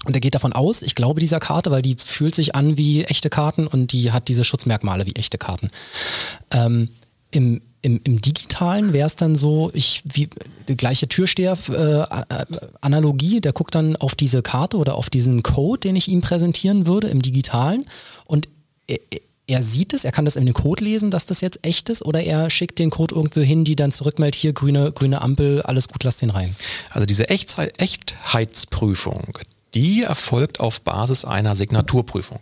[0.06, 3.06] Und er geht davon aus, ich glaube dieser Karte, weil die fühlt sich an wie
[3.06, 5.70] echte Karten und die hat diese Schutzmerkmale wie echte Karten.
[6.52, 6.90] Ähm,
[7.32, 10.30] im, im, im Digitalen wäre es dann so, ich wie
[10.68, 15.96] die gleiche Türsteher-Analogie, äh, der guckt dann auf diese Karte oder auf diesen Code, den
[15.96, 17.86] ich ihm präsentieren würde im Digitalen
[18.26, 18.50] und
[18.88, 18.98] er,
[19.46, 22.04] er sieht es, er kann das in den Code lesen, dass das jetzt echt ist,
[22.04, 25.90] oder er schickt den Code irgendwo hin, die dann zurückmeldet, hier grüne, grüne Ampel, alles
[25.90, 26.56] gut, lass den rein.
[26.90, 29.38] Also diese Echtzeit, Echtheitsprüfung,
[29.74, 32.40] die erfolgt auf Basis einer Signaturprüfung.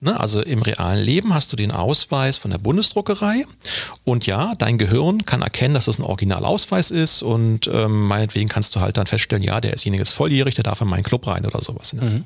[0.00, 0.18] Ne?
[0.18, 3.44] Also im realen Leben hast du den Ausweis von der Bundesdruckerei
[4.04, 8.76] und ja, dein Gehirn kann erkennen, dass das ein Originalausweis ist und ähm, meinetwegen kannst
[8.76, 11.62] du halt dann feststellen, ja, derjenige ist volljährig, der darf in meinen Club rein oder
[11.62, 11.94] sowas.
[11.94, 12.24] Mhm.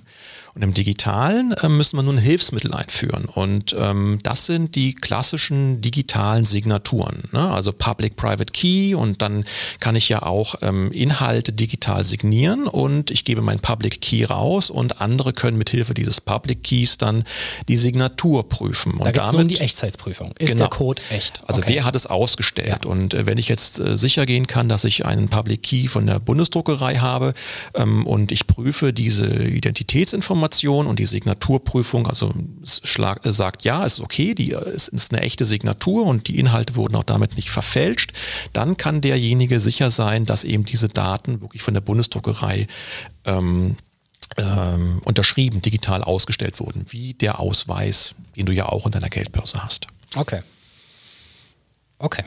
[0.55, 3.27] Und im Digitalen äh, müssen wir nun Hilfsmittel einführen.
[3.27, 7.23] Und ähm, das sind die klassischen digitalen Signaturen.
[7.33, 7.51] Ne?
[7.51, 9.45] Also Public-Private Key und dann
[9.79, 14.71] kann ich ja auch ähm, Inhalte digital signieren und ich gebe meinen Public Key raus
[14.71, 17.25] und andere können mit Hilfe dieses Public Keys dann
[17.69, 18.95] die Signatur prüfen.
[18.95, 20.33] Und da geht es nur um die Echtheitsprüfung.
[20.39, 20.65] Ist genau.
[20.65, 21.43] der Code echt?
[21.47, 21.75] Also okay.
[21.75, 22.85] wer hat es ausgestellt?
[22.85, 22.91] Ja.
[22.91, 26.07] Und äh, wenn ich jetzt äh, sicher gehen kann, dass ich einen Public Key von
[26.07, 27.35] der Bundesdruckerei habe
[27.75, 32.33] ähm, und ich prüfe diese Identitätsinformation, Information und die Signaturprüfung, also
[32.65, 36.39] schlag, äh, sagt, ja, ist okay, die äh, ist, ist eine echte Signatur und die
[36.39, 38.15] Inhalte wurden auch damit nicht verfälscht,
[38.55, 42.67] dann kann derjenige sicher sein, dass eben diese Daten wirklich von der Bundesdruckerei
[43.27, 43.77] ähm,
[44.39, 49.63] ähm, unterschrieben, digital ausgestellt wurden, wie der Ausweis, den du ja auch in deiner Geldbörse
[49.63, 49.89] hast.
[50.15, 50.41] Okay.
[51.99, 52.25] Okay.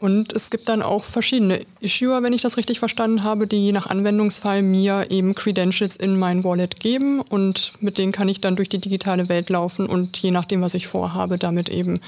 [0.00, 3.72] Und es gibt dann auch verschiedene Issuer, wenn ich das richtig verstanden habe, die je
[3.72, 8.56] nach Anwendungsfall mir eben Credentials in mein Wallet geben und mit denen kann ich dann
[8.56, 12.00] durch die digitale Welt laufen und je nachdem, was ich vorhabe, damit eben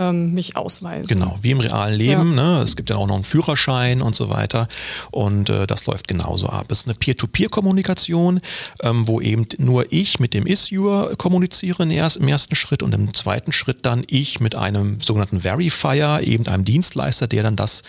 [0.00, 1.06] ähm, mich ausweisen.
[1.06, 2.36] Genau, wie im realen Leben.
[2.36, 2.58] Ja.
[2.58, 2.62] Ne?
[2.62, 4.66] Es gibt ja auch noch einen Führerschein und so weiter.
[5.12, 6.66] Und äh, das läuft genauso ab.
[6.70, 8.40] Es ist eine Peer-to-Peer-Kommunikation,
[8.82, 13.52] ähm, wo eben nur ich mit dem Issuer kommuniziere im ersten Schritt und im zweiten
[13.52, 17.82] Schritt dann ich mit einem sogenannten Verifier, eben einem Dienstleister, der dann das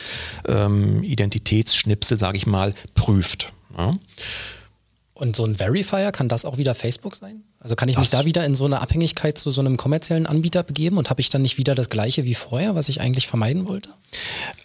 [0.48, 3.54] ähm, Identitätsschnipsel, sage ich mal, prüft.
[3.78, 3.94] Ja?
[5.22, 7.44] Und so ein Verifier, kann das auch wieder Facebook sein?
[7.60, 10.64] Also kann ich mich da wieder in so eine Abhängigkeit zu so einem kommerziellen Anbieter
[10.64, 13.70] begeben und habe ich dann nicht wieder das gleiche wie vorher, was ich eigentlich vermeiden
[13.70, 13.92] wollte?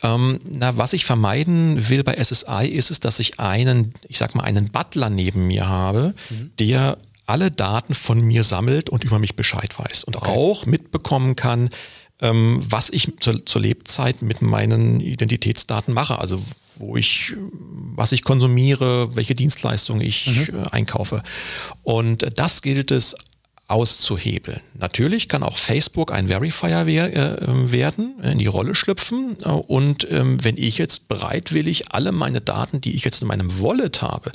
[0.03, 4.35] Ähm, na, was ich vermeiden will bei SSI ist es, dass ich einen, ich sag
[4.35, 6.53] mal, einen Butler neben mir habe, mhm.
[6.59, 10.31] der alle Daten von mir sammelt und über mich Bescheid weiß und okay.
[10.31, 11.69] auch mitbekommen kann,
[12.23, 16.19] ähm, was ich zur, zur Lebzeit mit meinen Identitätsdaten mache.
[16.19, 16.40] Also
[16.79, 17.35] wo ich,
[17.95, 20.61] was ich konsumiere, welche Dienstleistungen ich mhm.
[20.61, 21.23] äh, einkaufe.
[21.83, 23.15] Und das gilt es
[23.69, 24.61] auszuhebeln.
[24.79, 29.37] Natürlich kann auch Facebook ein Verifier wer, äh, werden, in die Rolle schlüpfen.
[29.43, 34.03] Und ähm, wenn ich jetzt bereitwillig alle meine Daten, die ich jetzt in meinem Wallet
[34.03, 34.31] habe,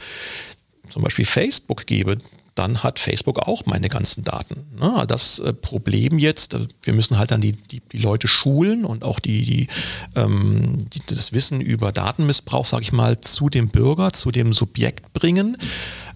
[0.89, 2.17] zum Beispiel Facebook gebe,
[2.55, 4.67] dann hat Facebook auch meine ganzen Daten.
[4.77, 5.05] Ne?
[5.07, 9.03] Das äh, Problem jetzt, äh, wir müssen halt dann die, die, die Leute schulen und
[9.03, 9.67] auch die, die,
[10.15, 15.13] ähm, die, das Wissen über Datenmissbrauch, sage ich mal, zu dem Bürger, zu dem Subjekt
[15.13, 15.57] bringen.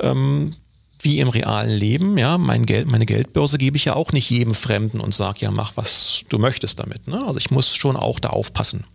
[0.01, 0.51] Ähm,
[0.99, 4.55] wie im realen Leben, ja, mein Geld, meine Geldbörse gebe ich ja auch nicht jedem
[4.55, 7.07] Fremden und sage, ja, mach was du möchtest damit.
[7.07, 7.23] Ne?
[7.25, 8.85] Also ich muss schon auch da aufpassen.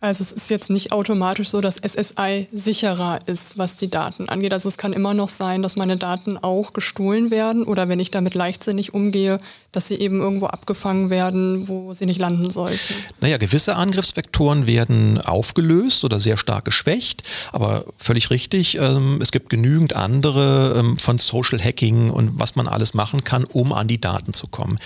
[0.00, 4.52] Also es ist jetzt nicht automatisch so, dass SSI sicherer ist, was die Daten angeht.
[4.52, 8.12] Also es kann immer noch sein, dass meine Daten auch gestohlen werden oder wenn ich
[8.12, 9.40] damit leichtsinnig umgehe,
[9.72, 12.94] dass sie eben irgendwo abgefangen werden, wo sie nicht landen sollten.
[13.20, 19.50] Naja, gewisse Angriffsvektoren werden aufgelöst oder sehr stark geschwächt, aber völlig richtig, ähm, es gibt
[19.50, 24.00] genügend andere ähm, von Social Hacking und was man alles machen kann, um an die
[24.00, 24.78] Daten zu kommen.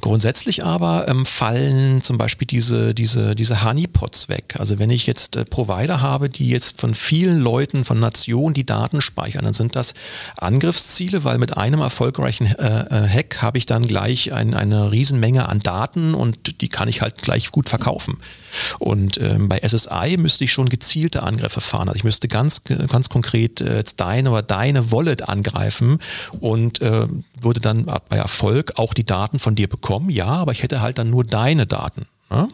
[0.00, 4.55] Grundsätzlich aber ähm, fallen zum Beispiel diese, diese, diese Honeypots weg.
[4.58, 8.66] Also wenn ich jetzt äh, Provider habe, die jetzt von vielen Leuten, von Nationen die
[8.66, 9.94] Daten speichern, dann sind das
[10.36, 15.48] Angriffsziele, weil mit einem erfolgreichen äh, äh Hack habe ich dann gleich ein, eine Riesenmenge
[15.48, 18.18] an Daten und die kann ich halt gleich gut verkaufen.
[18.78, 21.88] Und ähm, bei SSI müsste ich schon gezielte Angriffe fahren.
[21.88, 25.98] Also ich müsste ganz, ganz konkret äh, deine oder deine Wallet angreifen
[26.40, 27.06] und äh,
[27.40, 30.10] würde dann bei Erfolg auch die Daten von dir bekommen.
[30.10, 32.06] Ja, aber ich hätte halt dann nur deine Daten.
[32.30, 32.48] Ja?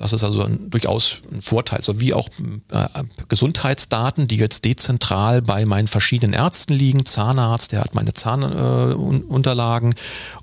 [0.00, 2.30] Das ist also ein, durchaus ein Vorteil, so wie auch
[2.70, 2.86] äh,
[3.28, 7.04] Gesundheitsdaten, die jetzt dezentral bei meinen verschiedenen Ärzten liegen.
[7.04, 9.96] Zahnarzt, der hat meine Zahnunterlagen äh,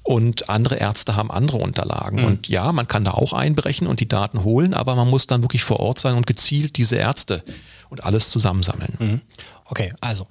[0.03, 2.19] und andere Ärzte haben andere Unterlagen.
[2.19, 2.25] Mhm.
[2.25, 5.41] Und ja, man kann da auch einbrechen und die Daten holen, aber man muss dann
[5.41, 7.43] wirklich vor Ort sein und gezielt diese Ärzte
[7.89, 8.93] und alles zusammensammeln.
[8.99, 9.21] Mhm.
[9.65, 10.27] Okay, also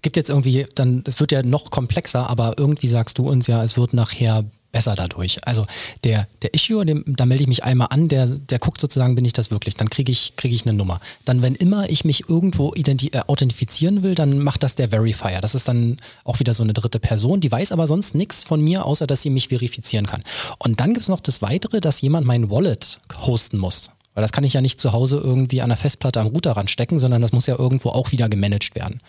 [0.00, 3.64] gibt jetzt irgendwie, dann, es wird ja noch komplexer, aber irgendwie sagst du uns ja,
[3.64, 4.44] es wird nachher
[4.76, 5.38] besser dadurch.
[5.46, 5.64] Also
[6.04, 9.24] der, der Issue, dem, da melde ich mich einmal an, der, der guckt sozusagen, bin
[9.24, 11.00] ich das wirklich, dann kriege ich, kriege ich eine Nummer.
[11.24, 15.40] Dann, wenn immer ich mich irgendwo äh, authentifizieren will, dann macht das der Verifier.
[15.40, 18.60] Das ist dann auch wieder so eine dritte Person, die weiß aber sonst nichts von
[18.60, 20.22] mir, außer dass sie mich verifizieren kann.
[20.58, 23.88] Und dann gibt es noch das Weitere, dass jemand mein Wallet hosten muss.
[24.12, 26.98] Weil das kann ich ja nicht zu Hause irgendwie an der Festplatte am Router ranstecken,
[26.98, 29.00] sondern das muss ja irgendwo auch wieder gemanagt werden.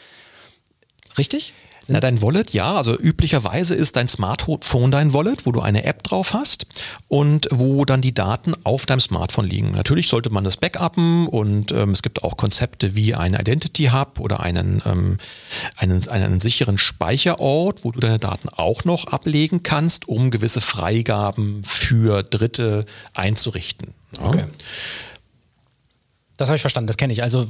[1.17, 1.53] Richtig?
[1.89, 6.03] Na, dein Wallet, ja, also üblicherweise ist dein Smartphone dein Wallet, wo du eine App
[6.03, 6.65] drauf hast
[7.07, 9.71] und wo dann die Daten auf deinem Smartphone liegen.
[9.71, 14.19] Natürlich sollte man das backuppen und ähm, es gibt auch Konzepte wie einen Identity Hub
[14.19, 15.17] oder einen, ähm,
[15.77, 21.63] einen, einen sicheren Speicherort, wo du deine Daten auch noch ablegen kannst, um gewisse Freigaben
[21.63, 23.93] für Dritte einzurichten.
[24.19, 24.27] Ja.
[24.27, 24.43] Okay.
[26.37, 27.23] Das habe ich verstanden, das kenne ich.
[27.23, 27.47] Also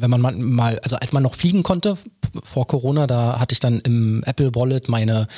[0.00, 1.96] wenn man mal, also als man noch fliegen konnte
[2.42, 5.28] vor Corona, da hatte ich dann im Apple Wallet meine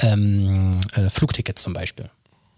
[0.00, 2.10] ähm, äh, Flugtickets zum Beispiel.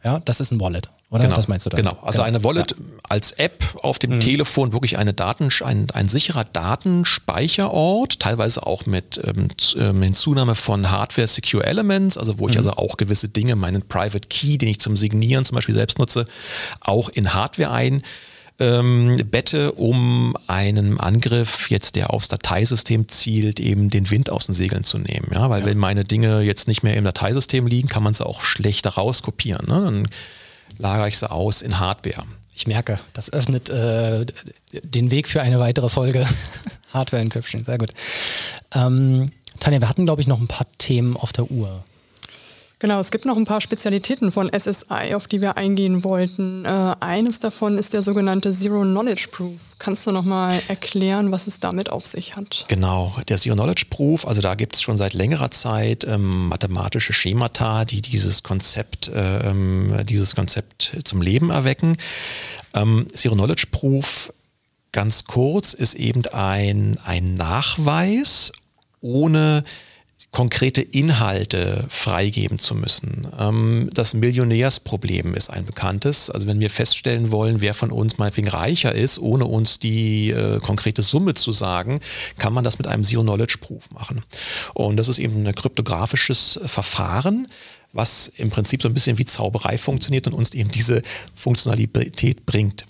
[0.03, 1.25] Ja, das ist ein Wallet, oder?
[1.25, 1.77] Genau, das meinst du da?
[1.77, 2.23] Genau, also genau.
[2.23, 2.77] eine Wallet ja.
[3.11, 4.21] als App auf dem mhm.
[4.21, 10.91] Telefon wirklich eine Daten, ein, ein sicherer Datenspeicherort, teilweise auch mit ähm, ähm, Hinzunahme von
[10.91, 12.61] Hardware Secure Elements, also wo ich mhm.
[12.61, 16.25] also auch gewisse Dinge, meinen Private Key, den ich zum Signieren zum Beispiel selbst nutze,
[16.81, 18.03] auch in Hardware ein
[18.61, 24.55] ähm, bette, um einen Angriff jetzt, der aufs Dateisystem zielt, eben den Wind aus den
[24.55, 25.29] Segeln zu nehmen.
[25.33, 25.67] Ja, weil ja.
[25.67, 29.67] wenn meine Dinge jetzt nicht mehr im Dateisystem liegen, kann man sie auch schlechter rauskopieren.
[29.67, 29.81] Ne?
[29.85, 30.09] Dann
[30.79, 32.25] lagere ich sie aus in Hardware.
[32.55, 34.27] Ich merke, das öffnet äh,
[34.73, 36.27] den Weg für eine weitere Folge.
[36.93, 37.93] Hardware Encryption, sehr gut.
[38.75, 41.85] Ähm, Tanja, wir hatten, glaube ich, noch ein paar Themen auf der Uhr.
[42.81, 46.65] Genau, es gibt noch ein paar Spezialitäten von SSI, auf die wir eingehen wollten.
[46.65, 49.61] Äh, eines davon ist der sogenannte Zero Knowledge Proof.
[49.79, 52.65] Kannst du nochmal erklären, was es damit auf sich hat?
[52.69, 57.13] Genau, der Zero Knowledge Proof, also da gibt es schon seit längerer Zeit ähm, mathematische
[57.13, 61.99] Schemata, die dieses Konzept, äh, dieses Konzept zum Leben erwecken.
[62.73, 64.33] Ähm, Zero Knowledge Proof
[64.93, 68.53] ganz kurz ist eben ein, ein Nachweis
[69.03, 69.65] ohne
[70.33, 73.27] konkrete Inhalte freigeben zu müssen.
[73.39, 76.31] Ähm, das Millionärsproblem ist ein bekanntes.
[76.31, 80.61] Also wenn wir feststellen wollen, wer von uns meinetwegen reicher ist, ohne uns die äh,
[80.61, 82.01] konkrete Summe zu sagen,
[82.39, 84.23] kann man das mit einem Zero-Knowledge-Proof machen.
[84.75, 87.49] Und das ist eben ein kryptografisches Verfahren,
[87.93, 91.03] was im Prinzip so ein bisschen wie Zauberei funktioniert und uns eben diese
[91.35, 92.87] Funktionalität bringt.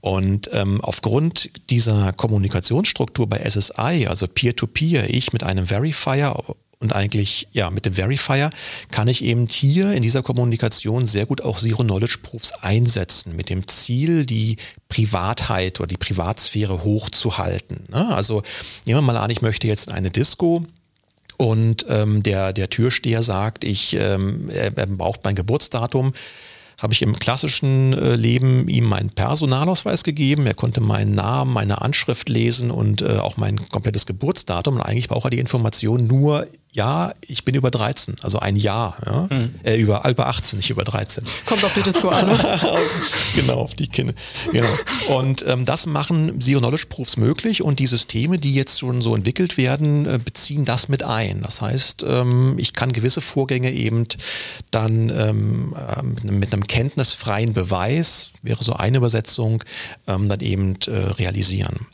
[0.00, 6.34] Und ähm, aufgrund dieser Kommunikationsstruktur bei SSI, also Peer-to-Peer, -Peer, ich mit einem Verifier
[6.80, 8.50] und eigentlich ja mit dem Verifier
[8.90, 13.50] kann ich eben hier in dieser Kommunikation sehr gut auch Zero Knowledge Proofs einsetzen mit
[13.50, 14.56] dem Ziel, die
[14.88, 17.84] Privatheit oder die Privatsphäre hochzuhalten.
[17.88, 18.14] Ne?
[18.14, 18.42] Also
[18.84, 20.62] nehmen wir mal an, ich möchte jetzt eine Disco
[21.36, 26.12] und ähm, der, der Türsteher sagt, ich, ähm, er, er braucht mein Geburtsdatum
[26.78, 30.46] habe ich im klassischen äh, Leben ihm meinen Personalausweis gegeben.
[30.46, 34.76] Er konnte meinen Namen, meine Anschrift lesen und äh, auch mein komplettes Geburtsdatum.
[34.76, 38.96] Und eigentlich braucht er die Information nur ja, ich bin über 13, also ein Jahr,
[39.04, 39.26] ja?
[39.30, 39.54] Mhm.
[39.62, 41.24] Äh, über, über 18, nicht über 13.
[41.46, 42.28] Kommt auf die Disco an.
[42.28, 42.38] Ne?
[43.34, 44.12] genau, auf die Kinder.
[44.52, 44.68] Genau.
[45.08, 49.16] Und ähm, das machen Zero Knowledge Proofs möglich und die Systeme, die jetzt schon so
[49.16, 51.40] entwickelt werden, äh, beziehen das mit ein.
[51.42, 54.06] Das heißt, ähm, ich kann gewisse Vorgänge eben
[54.70, 59.64] dann ähm, äh, mit einem kenntnisfreien Beweis, wäre so eine Übersetzung,
[60.06, 61.86] ähm, dann eben äh, realisieren.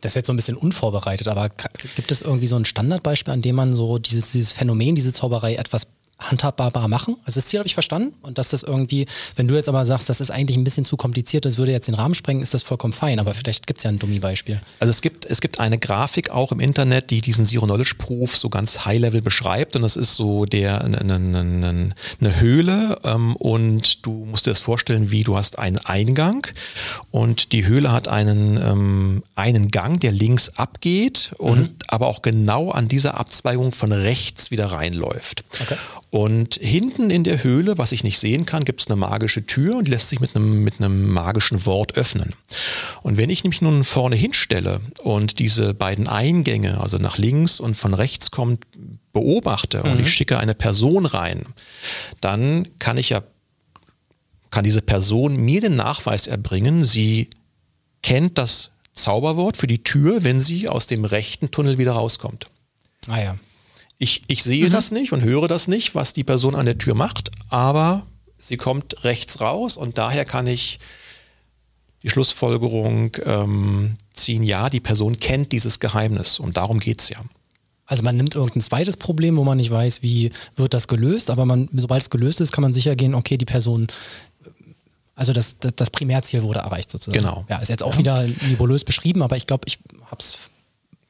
[0.00, 1.48] Das ist jetzt so ein bisschen unvorbereitet, aber
[1.96, 5.54] gibt es irgendwie so ein Standardbeispiel, an dem man so dieses, dieses Phänomen, diese Zauberei
[5.54, 5.86] etwas
[6.20, 7.16] handhabbar machen.
[7.24, 9.06] Also das Ziel habe ich verstanden und dass das irgendwie,
[9.36, 11.88] wenn du jetzt aber sagst, das ist eigentlich ein bisschen zu kompliziert, das würde jetzt
[11.88, 14.60] den Rahmen sprengen, ist das vollkommen fein, aber vielleicht gibt es ja ein Dummy-Beispiel.
[14.78, 18.84] Also es gibt, es gibt eine Grafik auch im Internet, die diesen Zero-Knowledge-Proof so ganz
[18.84, 24.46] high-level beschreibt und das ist so der, eine, eine, eine Höhle ähm, und du musst
[24.46, 26.46] dir das vorstellen, wie du hast einen Eingang
[27.10, 31.76] und die Höhle hat einen, ähm, einen Gang, der links abgeht und mhm.
[31.88, 35.44] aber auch genau an dieser Abzweigung von rechts wieder reinläuft.
[35.60, 35.76] Okay.
[36.10, 39.76] Und hinten in der Höhle, was ich nicht sehen kann, gibt es eine magische Tür
[39.76, 42.34] und die lässt sich mit einem, mit einem magischen Wort öffnen.
[43.02, 47.76] Und wenn ich nämlich nun vorne hinstelle und diese beiden Eingänge, also nach links und
[47.76, 48.64] von rechts kommt,
[49.12, 49.92] beobachte mhm.
[49.92, 51.46] und ich schicke eine Person rein,
[52.20, 53.22] dann kann ich ja,
[54.50, 57.30] kann diese Person mir den Nachweis erbringen, sie
[58.02, 62.46] kennt das Zauberwort für die Tür, wenn sie aus dem rechten Tunnel wieder rauskommt.
[63.06, 63.36] Ah ja.
[64.02, 64.70] Ich, ich sehe mhm.
[64.70, 68.06] das nicht und höre das nicht, was die Person an der Tür macht, aber
[68.38, 70.80] sie kommt rechts raus und daher kann ich
[72.02, 77.18] die Schlussfolgerung ähm, ziehen, ja, die Person kennt dieses Geheimnis und darum geht es ja.
[77.84, 81.44] Also man nimmt irgendein zweites Problem, wo man nicht weiß, wie wird das gelöst, aber
[81.44, 83.88] man, sobald es gelöst ist, kann man sicher gehen, okay, die Person,
[85.14, 87.18] also das, das, das Primärziel wurde erreicht sozusagen.
[87.18, 87.44] Genau.
[87.50, 87.98] Ja, ist jetzt auch ja.
[87.98, 90.38] wieder nebulös beschrieben, aber ich glaube, ich habe es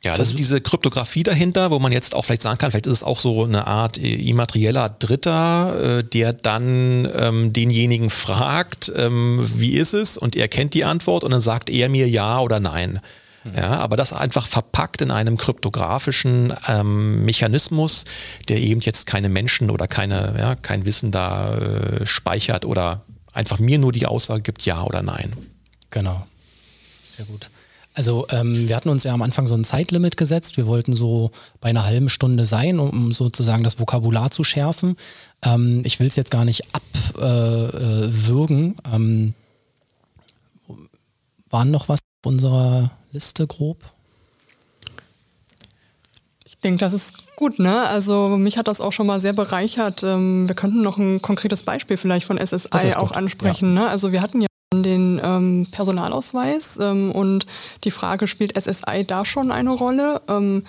[0.03, 2.93] ja, das ist diese Kryptographie dahinter, wo man jetzt auch vielleicht sagen kann, vielleicht ist
[2.93, 9.73] es auch so eine Art immaterieller Dritter, äh, der dann ähm, denjenigen fragt, ähm, wie
[9.73, 10.17] ist es?
[10.17, 13.01] Und er kennt die Antwort und dann sagt er mir ja oder nein.
[13.43, 13.55] Hm.
[13.55, 18.07] Ja, aber das einfach verpackt in einem kryptografischen ähm, Mechanismus,
[18.49, 23.03] der eben jetzt keine Menschen oder keine, ja, kein Wissen da äh, speichert oder
[23.35, 25.35] einfach mir nur die Aussage gibt, ja oder nein.
[25.91, 26.27] Genau.
[27.17, 27.51] Sehr gut.
[28.01, 30.57] Also ähm, wir hatten uns ja am Anfang so ein Zeitlimit gesetzt.
[30.57, 34.97] Wir wollten so bei einer halben Stunde sein, um sozusagen das Vokabular zu schärfen.
[35.43, 38.77] Ähm, ich will es jetzt gar nicht abwürgen.
[38.87, 39.35] Äh, äh, ähm,
[41.51, 43.77] waren noch was auf unserer Liste grob?
[46.47, 47.87] Ich denke, das ist gut, ne?
[47.87, 50.03] Also mich hat das auch schon mal sehr bereichert.
[50.05, 53.77] Ähm, wir könnten noch ein konkretes Beispiel vielleicht von SSI auch ansprechen.
[53.77, 53.83] Ja.
[53.83, 53.89] Ne?
[53.91, 57.47] Also wir hatten ja den ähm, Personalausweis ähm, und
[57.83, 60.23] die Frage, spielt SSI da schon eine Rolle?
[60.29, 60.63] Ähm,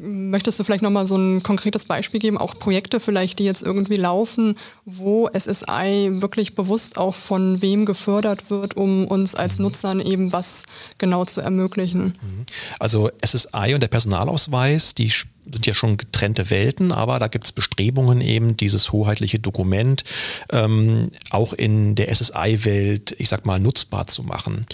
[0.00, 3.96] möchtest du vielleicht nochmal so ein konkretes Beispiel geben, auch Projekte vielleicht, die jetzt irgendwie
[3.96, 9.60] laufen, wo SSI wirklich bewusst auch von wem gefördert wird, um uns als.
[9.60, 10.64] Nutzern eben was
[10.98, 12.14] genau zu ermöglichen?
[12.20, 12.46] Mhm.
[12.78, 15.12] Also SSI und der Personalausweis, die
[15.52, 20.04] sind ja schon getrennte Welten, aber da gibt es Bestrebungen eben, dieses hoheitliche Dokument
[20.50, 24.66] ähm, auch in der SSI-Welt, ich sag mal, nutzbar zu machen.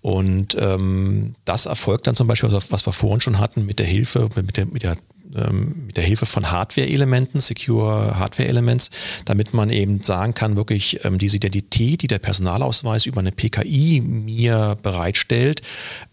[0.00, 4.28] Und ähm, das erfolgt dann zum Beispiel, was wir vorhin schon hatten, mit der Hilfe,
[4.36, 4.96] mit der, mit der
[5.34, 8.90] ähm, mit der Hilfe von Hardware-Elementen, Secure Hardware-Elements,
[9.24, 14.00] damit man eben sagen kann, wirklich ähm, diese Identität, die der Personalausweis über eine PKI
[14.00, 15.62] mir bereitstellt,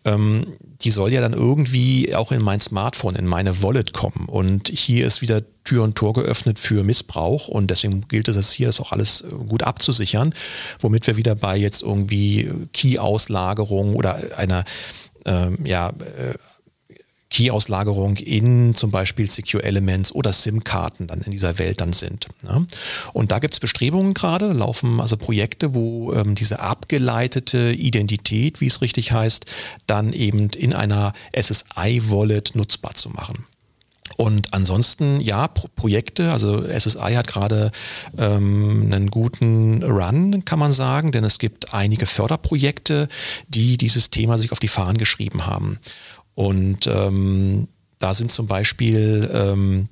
[0.05, 0.47] ähm,
[0.81, 4.25] die soll ja dann irgendwie auch in mein Smartphone, in meine Wallet kommen.
[4.27, 8.65] Und hier ist wieder Tür und Tor geöffnet für Missbrauch und deswegen gilt es hier,
[8.65, 10.33] das auch alles äh, gut abzusichern,
[10.79, 14.65] womit wir wieder bei jetzt irgendwie Key-Auslagerung oder einer
[15.25, 16.33] ähm, ja, äh,
[17.31, 22.27] Key-Auslagerung in zum Beispiel Secure Elements oder SIM-Karten dann in dieser Welt dann sind.
[22.43, 22.63] Ja.
[23.13, 28.67] Und da gibt es Bestrebungen gerade, laufen also Projekte, wo ähm, diese abgeleitete Identität, wie
[28.67, 29.45] es richtig heißt,
[29.87, 33.45] dann eben in einer SSI-Wallet nutzbar zu machen.
[34.17, 37.71] Und ansonsten, ja, Pro Projekte, also SSI hat gerade
[38.17, 43.07] ähm, einen guten Run, kann man sagen, denn es gibt einige Förderprojekte,
[43.47, 45.79] die dieses Thema sich auf die Fahnen geschrieben haben.
[46.41, 47.67] Und ähm,
[47.99, 49.89] da sind zum Beispiel ähm,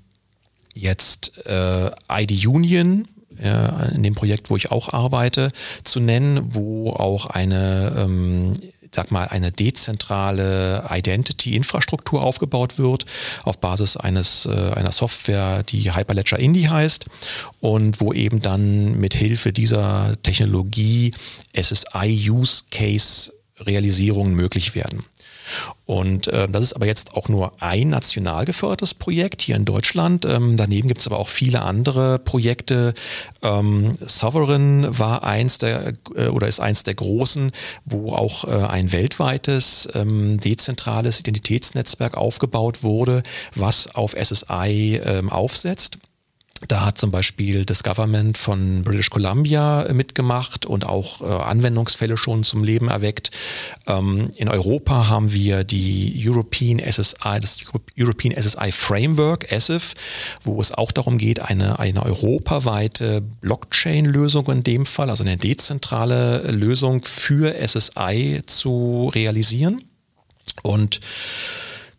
[0.73, 3.07] jetzt äh, ID Union,
[3.39, 5.51] äh, in dem Projekt, wo ich auch arbeite,
[5.83, 8.53] zu nennen, wo auch eine ähm,
[8.91, 13.05] sag mal, eine dezentrale Identity-Infrastruktur aufgebaut wird
[13.43, 17.05] auf Basis eines, äh, einer Software, die Hyperledger Indie heißt
[17.59, 21.11] und wo eben dann mit Hilfe dieser Technologie
[21.55, 25.03] SSI-Use-Case Realisierungen möglich werden.
[25.85, 30.25] Und äh, das ist aber jetzt auch nur ein national gefördertes Projekt hier in Deutschland.
[30.25, 32.93] Ähm, daneben gibt es aber auch viele andere Projekte.
[33.41, 37.51] Ähm, Sovereign war eins der äh, oder ist eins der großen,
[37.85, 43.23] wo auch äh, ein weltweites ähm, dezentrales Identitätsnetzwerk aufgebaut wurde,
[43.55, 45.97] was auf SSI ähm, aufsetzt.
[46.67, 52.17] Da hat zum Beispiel das Government von British Columbia äh, mitgemacht und auch äh, Anwendungsfälle
[52.17, 53.31] schon zum Leben erweckt.
[53.87, 57.59] Ähm, in Europa haben wir die European SSI, das
[57.97, 59.93] European SSI Framework, ESIF,
[60.43, 66.51] wo es auch darum geht, eine, eine europaweite Blockchain-Lösung in dem Fall, also eine dezentrale
[66.51, 69.83] Lösung für SSI zu realisieren.
[70.61, 70.99] Und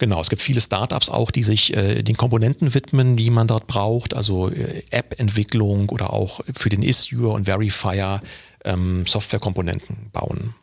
[0.01, 3.66] Genau, es gibt viele Startups auch, die sich äh, den Komponenten widmen, die man dort
[3.66, 8.22] braucht, also äh, App-Entwicklung oder auch für den Issuer und Verifier
[8.64, 10.55] ähm, Softwarekomponenten bauen.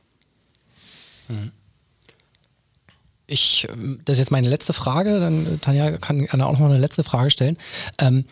[1.27, 1.51] Hm.
[3.27, 6.65] Ich, ähm, das ist jetzt meine letzte Frage, dann äh, Tanja kann Anna auch noch
[6.65, 7.57] eine letzte Frage stellen.
[7.99, 8.25] Ähm,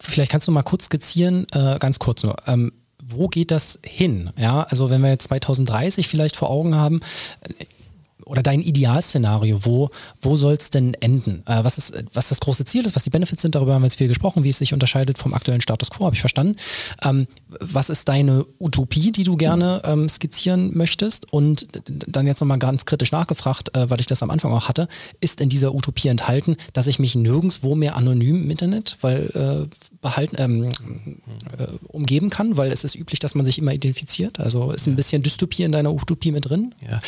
[0.00, 2.36] vielleicht kannst du mal kurz skizzieren, äh, ganz kurz nur.
[2.46, 2.72] Ähm,
[3.02, 4.30] wo geht das hin?
[4.38, 7.02] Ja, also wenn wir jetzt 2030 vielleicht vor Augen haben,
[8.24, 11.42] oder dein Idealszenario, wo, wo soll es denn enden?
[11.46, 13.86] Äh, was, ist, was das große Ziel ist, was die Benefits sind, darüber haben wir
[13.86, 16.56] jetzt viel gesprochen, wie es sich unterscheidet vom aktuellen Status quo, habe ich verstanden.
[17.02, 17.26] Ähm,
[17.60, 21.32] was ist deine Utopie, die du gerne ähm, skizzieren möchtest?
[21.32, 24.88] Und dann jetzt nochmal ganz kritisch nachgefragt, äh, weil ich das am Anfang auch hatte,
[25.20, 29.68] ist in dieser Utopie enthalten, dass ich mich nirgendwo mehr anonym im Internet weil, äh,
[30.04, 30.68] behalten, ähm,
[31.58, 34.38] äh, umgeben kann, weil es ist üblich, dass man sich immer identifiziert.
[34.38, 36.74] Also ist ein bisschen Dystopie in deiner Utopie mit drin?
[36.86, 37.00] Ja,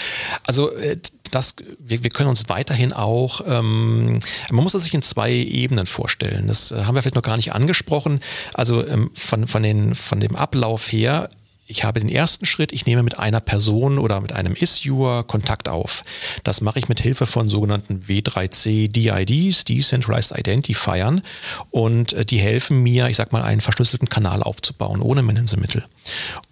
[0.47, 0.97] also äh,
[1.31, 4.19] das, wir, wir können uns weiterhin auch, ähm,
[4.51, 6.49] man muss das sich in zwei Ebenen vorstellen.
[6.49, 8.21] Das äh, haben wir vielleicht noch gar nicht angesprochen.
[8.55, 11.29] Also ähm, von, von, den, von dem Ablauf her
[11.67, 15.69] ich habe den ersten Schritt, ich nehme mit einer Person oder mit einem Issuer Kontakt
[15.69, 16.05] auf.
[16.45, 21.23] Das mache ich mit Hilfe von sogenannten W3C DIDs, Decentralized Identifiern.
[21.71, 25.85] Und äh, die helfen mir, ich sag mal, einen verschlüsselten Kanal aufzubauen, ohne Menensemittel.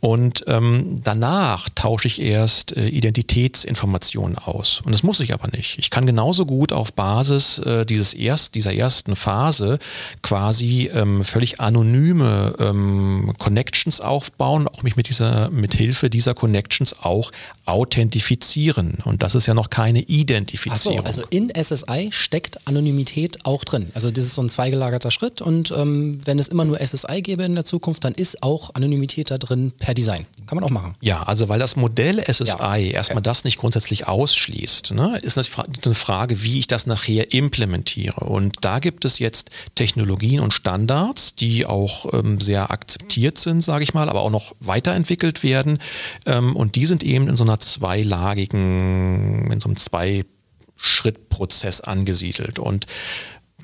[0.00, 4.82] Und ähm, danach tausche ich erst äh, Identitätsinformationen aus.
[4.84, 5.78] Und das muss ich aber nicht.
[5.78, 9.78] Ich kann genauso gut auf Basis äh, dieses erst, dieser ersten Phase
[10.22, 16.98] quasi ähm, völlig anonyme ähm, Connections aufbauen, auch mich mit dieser, mit Hilfe dieser Connections
[17.00, 17.30] auch
[17.66, 18.98] authentifizieren.
[19.04, 20.98] Und das ist ja noch keine Identifizierung.
[20.98, 23.90] So, also in SSI steckt Anonymität auch drin.
[23.94, 27.44] Also das ist so ein zweigelagerter Schritt und ähm, wenn es immer nur SSI gäbe
[27.44, 30.26] in der Zukunft, dann ist auch Anonymität da drin per Design.
[30.46, 30.94] Kann man auch machen.
[31.00, 32.76] Ja, also weil das Modell SSI ja.
[32.76, 33.24] erstmal okay.
[33.24, 35.50] das nicht grundsätzlich ausschließt, ne, ist das
[35.84, 38.20] eine Frage, wie ich das nachher implementiere.
[38.24, 43.84] Und da gibt es jetzt Technologien und Standards, die auch ähm, sehr akzeptiert sind, sage
[43.84, 44.54] ich mal, aber auch noch
[44.94, 45.78] weiterentwickelt werden.
[46.26, 52.58] Ähm, und die sind eben in so einer zweilagigen, in so einem Zwei-Schritt-Prozess angesiedelt.
[52.58, 52.86] Und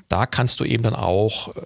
[0.09, 1.61] da kannst du eben dann auch äh,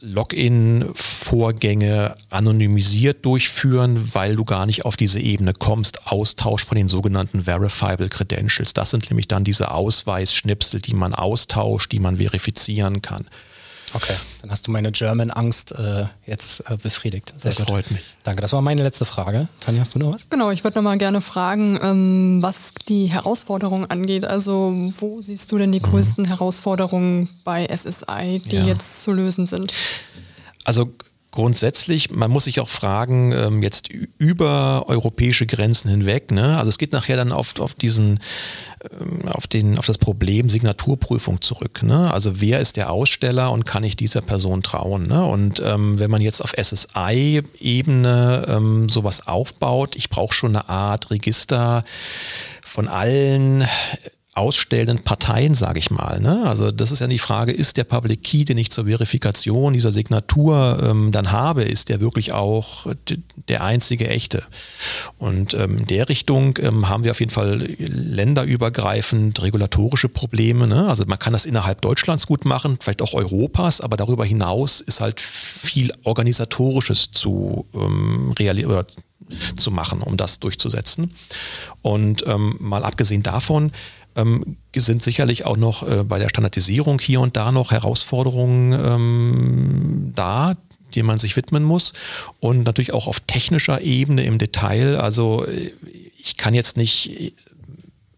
[0.00, 6.08] Login-Vorgänge anonymisiert durchführen, weil du gar nicht auf diese Ebene kommst.
[6.08, 8.74] Austausch von den sogenannten Verifiable Credentials.
[8.74, 13.28] Das sind nämlich dann diese Ausweisschnipsel, die man austauscht, die man verifizieren kann.
[13.94, 17.34] Okay, dann hast du meine German-Angst äh, jetzt äh, befriedigt.
[17.38, 17.68] Sehr das gut.
[17.68, 18.14] freut mich.
[18.22, 19.48] Danke, das war meine letzte Frage.
[19.60, 20.28] Tanja, hast du noch was?
[20.30, 24.24] Genau, ich würde noch mal gerne fragen, ähm, was die Herausforderungen angeht.
[24.24, 25.84] Also wo siehst du denn die mhm.
[25.84, 28.64] größten Herausforderungen bei SSI, die ja.
[28.64, 29.72] jetzt zu lösen sind?
[30.64, 30.90] Also
[31.32, 36.58] grundsätzlich, man muss sich auch fragen, ähm, jetzt über europäische Grenzen hinweg, ne?
[36.58, 38.20] also es geht nachher dann oft auf diesen,
[38.90, 41.82] ähm, auf den, auf das Problem Signaturprüfung zurück.
[41.82, 42.12] Ne?
[42.12, 45.08] Also wer ist der Aussteller und kann ich dieser Person trauen?
[45.08, 45.24] Ne?
[45.24, 51.10] Und ähm, wenn man jetzt auf SSI-Ebene ähm, sowas aufbaut, ich brauche schon eine Art
[51.10, 51.82] Register
[52.62, 53.66] von allen
[54.34, 56.18] ausstellenden Parteien, sage ich mal.
[56.18, 56.44] Ne?
[56.46, 59.92] Also das ist ja die Frage, ist der Public Key, den ich zur Verifikation dieser
[59.92, 62.86] Signatur ähm, dann habe, ist der wirklich auch
[63.48, 64.42] der einzige echte?
[65.18, 70.66] Und ähm, in der Richtung ähm, haben wir auf jeden Fall länderübergreifend regulatorische Probleme.
[70.66, 70.88] Ne?
[70.88, 75.02] Also man kann das innerhalb Deutschlands gut machen, vielleicht auch Europas, aber darüber hinaus ist
[75.02, 78.86] halt viel organisatorisches zu ähm, realisieren
[79.56, 81.10] zu machen, um das durchzusetzen.
[81.80, 83.72] Und ähm, mal abgesehen davon,
[84.16, 90.12] ähm, sind sicherlich auch noch äh, bei der Standardisierung hier und da noch Herausforderungen ähm,
[90.14, 90.56] da,
[90.94, 91.92] denen man sich widmen muss.
[92.40, 94.96] Und natürlich auch auf technischer Ebene im Detail.
[94.96, 95.72] Also äh,
[96.18, 97.34] ich kann jetzt nicht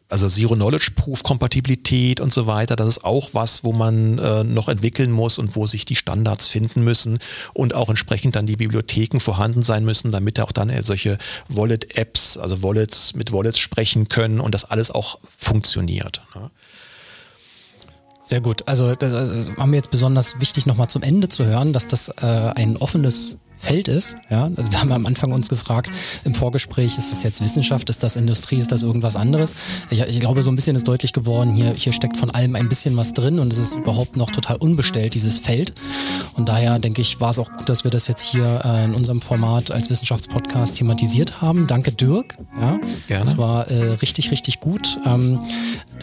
[0.08, 5.38] also Zero-Knowledge-Proof-Kompatibilität und so weiter, das ist auch was, wo man äh, noch entwickeln muss
[5.38, 7.18] und wo sich die Standards finden müssen
[7.52, 12.62] und auch entsprechend dann die Bibliotheken vorhanden sein müssen, damit auch dann solche Wallet-Apps, also
[12.62, 16.22] Wallets mit Wallets sprechen können und das alles auch funktioniert.
[16.34, 16.50] Ne?
[18.24, 18.66] Sehr gut.
[18.66, 22.08] Also das, das war mir jetzt besonders wichtig, nochmal zum Ende zu hören, dass das
[22.08, 24.16] äh, ein offenes Feld ist.
[24.30, 24.50] Ja?
[24.56, 25.90] Also wir haben am Anfang uns gefragt,
[26.24, 29.54] im Vorgespräch, ist das jetzt Wissenschaft, ist das Industrie, ist das irgendwas anderes?
[29.90, 32.68] Ich, ich, glaube, so ein bisschen ist deutlich geworden, hier, hier steckt von allem ein
[32.68, 35.72] bisschen was drin und es ist überhaupt noch total unbestellt, dieses Feld.
[36.34, 38.94] Und daher denke ich, war es auch gut, dass wir das jetzt hier äh, in
[38.94, 41.66] unserem Format als Wissenschaftspodcast thematisiert haben.
[41.66, 42.36] Danke Dirk.
[42.60, 42.78] Ja?
[43.08, 43.24] Gerne.
[43.24, 44.98] Das war äh, richtig, richtig gut.
[45.06, 45.40] Ähm,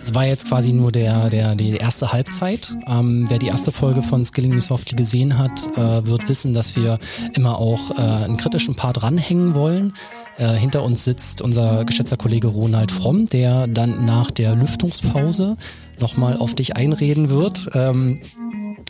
[0.01, 2.74] es war jetzt quasi nur der, der, die erste Halbzeit.
[2.88, 6.76] Ähm, wer die erste Folge von Skilling Me Softly gesehen hat, äh, wird wissen, dass
[6.76, 6.97] wir
[7.34, 9.93] immer auch äh, einen kritischen Part ranhängen wollen.
[10.38, 15.58] Äh, hinter uns sitzt unser geschätzter Kollege Ronald Fromm, der dann nach der Lüftungspause
[15.99, 17.70] nochmal auf dich einreden wird.
[17.74, 18.22] Ähm,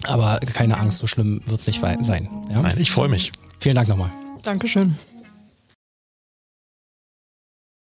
[0.03, 2.29] aber keine Angst, so schlimm wird es nicht sein.
[2.49, 2.61] Ja?
[2.61, 3.31] Nein, ich freue mich.
[3.59, 4.11] Vielen Dank nochmal.
[4.43, 4.95] Dankeschön.